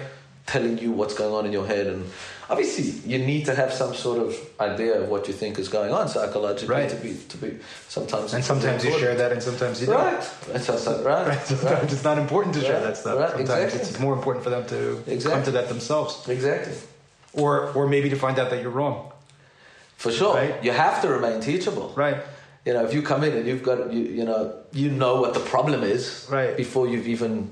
[0.46, 1.88] Telling you what's going on in your head.
[1.88, 2.10] And
[2.50, 5.94] obviously, you need to have some sort of idea of what you think is going
[5.94, 6.90] on psychologically Right.
[6.90, 8.34] to be to be sometimes.
[8.34, 9.96] And sometimes you share that, and sometimes you don't.
[10.04, 10.30] Right.
[10.52, 11.04] That's just, right.
[11.06, 11.28] Right.
[11.28, 11.46] right.
[11.54, 12.84] Sometimes it's not important to share Right.
[12.84, 13.20] that stuff.
[13.20, 13.30] Right.
[13.32, 13.80] Sometimes Exactly.
[13.90, 16.74] it's more important for them to come to that themselves, Exactly.
[17.34, 19.12] or or maybe to find out that you're wrong.
[19.98, 20.36] For sure.
[20.36, 20.62] Right.
[20.64, 21.94] You have to remain teachable.
[21.96, 22.18] Right.
[22.66, 25.34] You know, if you come in and you've got, you, you know, you know what
[25.34, 26.56] the problem is Right.
[26.58, 27.50] before you've even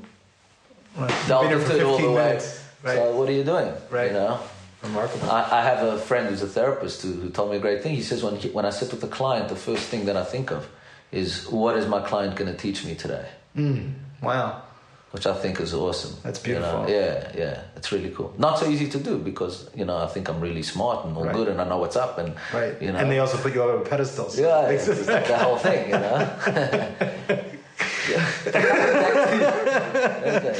[0.97, 1.13] Right.
[1.27, 2.23] delved into it all the 15 way.
[2.27, 2.60] minutes.
[2.83, 2.95] Right.
[2.97, 3.71] So what are you doing?
[3.89, 4.07] Right.
[4.07, 4.39] You know,
[4.83, 5.29] Remarkable.
[5.29, 7.93] I, I have a friend who's a therapist who, who told me a great thing.
[7.95, 10.23] He says when he, when I sit with a client, the first thing that I
[10.23, 10.67] think of
[11.11, 13.93] is what is my client going to teach me today, Mm.
[14.23, 14.63] Wow.
[15.11, 16.15] which I think is awesome.
[16.23, 16.85] That's You know?
[16.85, 16.89] beautiful.
[16.89, 18.33] Yeah, yeah, it's really cool.
[18.39, 21.25] Not so easy to do because you know I think I'm really smart and all
[21.25, 21.35] Right.
[21.35, 22.81] good and I know what's up and Right.
[22.81, 22.97] you know.
[22.97, 24.39] And they also put you up on pedestals.
[24.39, 26.17] Yeah, it's, it's like the whole thing, you know.
[28.09, 28.17] okay,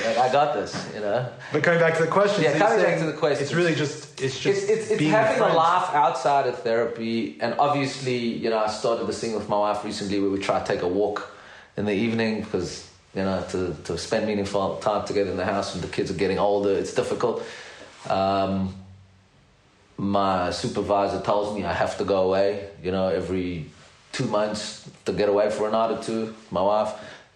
[0.08, 1.28] like, I got this, you know.
[1.52, 3.44] But coming back to the question, Yeah, so coming back to the question.
[3.44, 5.56] it's really just it's just It's, it's, it's having a friends.
[5.56, 9.84] laugh outside of therapy, and obviously, you know, I started this thing with my wife
[9.84, 11.32] recently where we try to take a walk
[11.78, 15.74] in the evening because you know to to spend meaningful time together in the house
[15.74, 17.44] when the kids are getting older, it's difficult.
[18.10, 18.76] Um,
[19.98, 23.68] my supervisor tells me I have to go away, you know, every
[24.12, 26.34] two months to get away for a night or two.
[26.50, 26.92] My wife,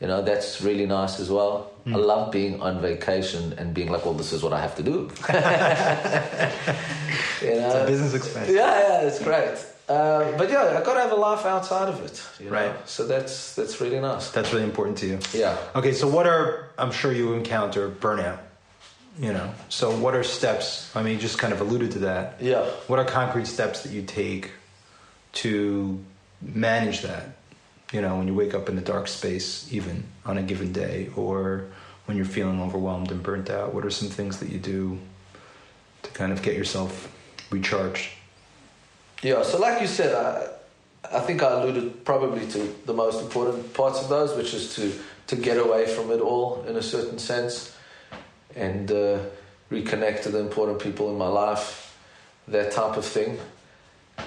[0.06, 1.72] you know, that's really nice as well.
[1.88, 4.84] I love being on vacation and being like, well, this is what I have to
[4.84, 4.92] do.
[7.42, 7.66] you know?
[7.66, 8.52] It's a business expense.
[8.52, 9.58] Yeah, yeah, it's great.
[9.90, 12.52] Uh, but yeah, I got to have a laugh outside of it, you know?
[12.52, 12.88] Right.
[12.88, 14.30] So that's that's really nice.
[14.30, 15.18] That's really important to you.
[15.34, 15.58] Yeah.
[15.74, 18.38] Okay, so what are I'm sure you encounter burnout.
[19.18, 20.96] You know, so what are steps?
[20.96, 22.42] I mean, you just kind of alluded to that.
[22.42, 22.66] Yeah.
[22.86, 24.52] What are concrete steps that you take
[25.42, 26.00] to
[26.42, 27.35] manage that?
[27.96, 31.10] You know, when you wake up in the dark space, even on a given day,
[31.16, 31.68] or
[32.04, 35.00] when you're feeling overwhelmed and burnt out, what are some things that you do
[36.02, 37.10] to kind of get yourself
[37.52, 38.10] recharged?
[39.24, 43.74] Yeah, so like you said, I, I think I alluded probably to the most important
[43.74, 44.92] parts of those, which is to,
[45.28, 47.78] to get away from it all in a certain sense
[48.58, 49.20] and uh,
[49.72, 51.98] reconnect to the important people in my life,
[52.50, 53.40] that type of thing.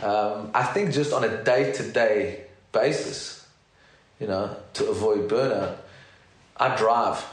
[0.01, 3.38] Um, I think just on a day to day basis,
[4.21, 5.77] you know, to avoid burnout,
[6.57, 7.25] I drive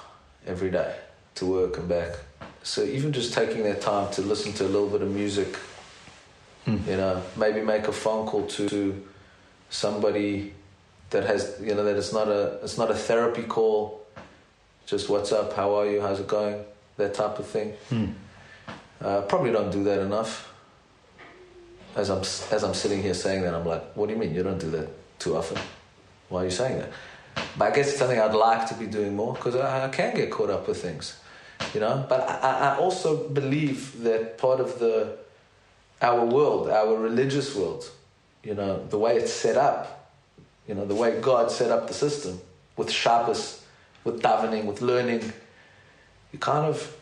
[0.45, 0.95] every day
[1.35, 2.15] to work and back.
[2.63, 5.57] So even just taking that time to listen to a little bit of music,
[6.65, 9.05] you know, maybe make a phone call to, to
[9.69, 10.53] somebody
[11.11, 14.05] that has, you know, that it's not a it's not a therapy call.
[14.87, 15.53] Just what's up?
[15.53, 16.01] How are you?
[16.01, 16.63] How's it going?
[16.97, 17.73] That type of thing.
[19.01, 20.51] Uh, probably don't do that enough.
[21.95, 24.43] As I'm as I'm sitting here saying that, I'm like, what do you mean you
[24.43, 25.57] don't do that too often?
[26.29, 26.89] Why are you saying that?
[27.57, 30.15] But I guess it's something I'd like to be doing more because I, I can
[30.15, 31.19] get caught up with things,
[31.73, 32.05] you know.
[32.07, 35.17] But I, I also believe that part of the
[36.01, 37.89] our world, our religious world,
[38.43, 40.11] you know, the way it's set up,
[40.67, 42.39] you know, the way God set up the system
[42.77, 43.63] with Shabbos,
[44.03, 45.33] with davening, with learning,
[46.31, 46.95] you kind of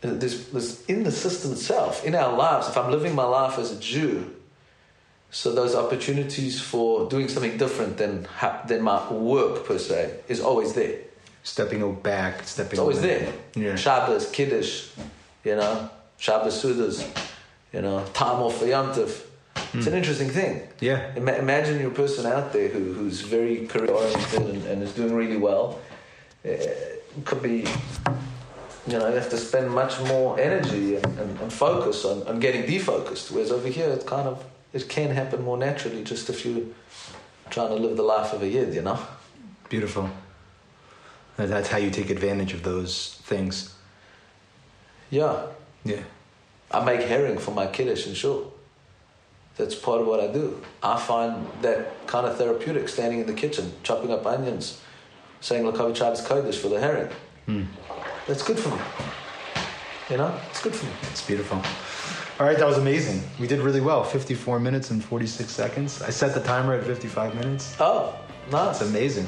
[0.00, 2.68] there's, there's in the system itself, in our lives.
[2.68, 4.34] If I'm living my life as a Jew,
[5.30, 8.26] so those opportunities for doing something different than
[8.66, 10.98] than my work per se is always there.
[11.42, 12.72] Stepping back, stepping.
[12.72, 13.32] It's always there.
[13.54, 13.76] Yeah.
[13.76, 14.88] Shabbos, Kiddush,
[15.44, 17.06] you know, Shabbos Sudas,
[17.72, 19.26] you know, time off for Yom Tov.
[19.72, 19.98] It's an hmm.
[19.98, 20.68] interesting thing.
[20.80, 21.14] Yeah.
[21.16, 24.92] Ima- imagine you're a person out there who, who's very career oriented and, and is
[24.92, 25.78] doing really well.
[26.42, 27.66] It could be,
[28.86, 32.40] you know, you have to spend much more energy and, and, and focus on, on
[32.40, 33.30] getting defocused.
[33.30, 36.64] Whereas over here, it kind of it can happen more naturally just if you're
[37.50, 38.98] trying to live the life of a yid, you know.
[39.68, 40.10] Beautiful.
[41.36, 43.74] That's how you take advantage of those things.
[45.10, 45.46] Yeah,
[45.84, 46.02] Yeah.
[46.72, 48.52] I make herring for my kiddush and shul.
[49.56, 50.62] That's part of what I do.
[50.82, 54.80] I find that kind of therapeutic, standing in the kitchen, chopping up onions,
[55.40, 57.10] saying Lakovi Shabbos Kodesh for the herring.
[57.46, 57.64] Hmm.
[58.28, 58.80] That's good for me.
[60.10, 60.92] You know, it's good for me.
[61.10, 61.60] It's beautiful.
[62.40, 63.22] All right, that was amazing.
[63.38, 64.02] We did really well.
[64.02, 66.00] 54 minutes and 46 seconds.
[66.00, 67.76] I set the timer at 55 minutes.
[67.78, 68.18] Oh,
[68.50, 68.80] nice.
[68.80, 69.26] It's amazing.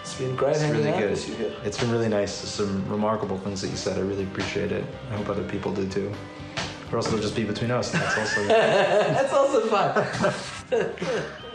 [0.00, 1.10] It's been great It's really good.
[1.10, 1.54] with you here.
[1.64, 2.40] It's been really nice.
[2.40, 3.98] There's some remarkable things that you said.
[3.98, 4.86] I really appreciate it.
[5.10, 6.10] I hope other people do too.
[6.90, 7.92] Or else it'll just be between us.
[7.92, 11.22] And that's also That's also fun.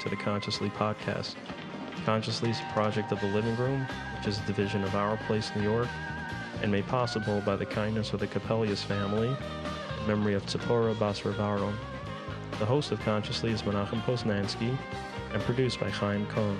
[0.00, 1.34] to the Consciously podcast.
[2.06, 3.86] Consciously is a project of the Living Room,
[4.16, 5.88] which is a division of Our Place New York,
[6.62, 11.74] and made possible by the kindness of the Capellius family in memory of Tzipora Basravaron.
[12.58, 14.76] The host of Consciously is Menachem Poznansky
[15.32, 16.58] and produced by Chaim Cohn.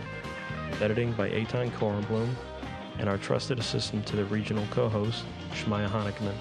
[0.83, 2.29] Editing by Eitan Kornblum
[2.99, 6.37] and our trusted assistant to the regional co-host, Shmaya Hanekeman.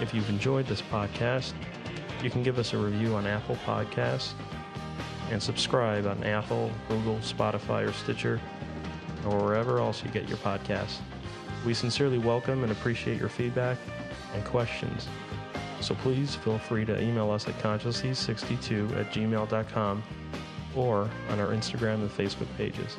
[0.00, 1.54] If you've enjoyed this podcast,
[2.22, 4.34] you can give us a review on Apple Podcasts
[5.34, 8.40] and subscribe on Apple, Google, Spotify, or Stitcher,
[9.26, 10.98] or wherever else you get your podcasts.
[11.66, 13.76] We sincerely welcome and appreciate your feedback
[14.32, 15.08] and questions.
[15.80, 20.02] So please feel free to email us at consciously62 at gmail.com
[20.76, 22.96] or on our Instagram and Facebook pages.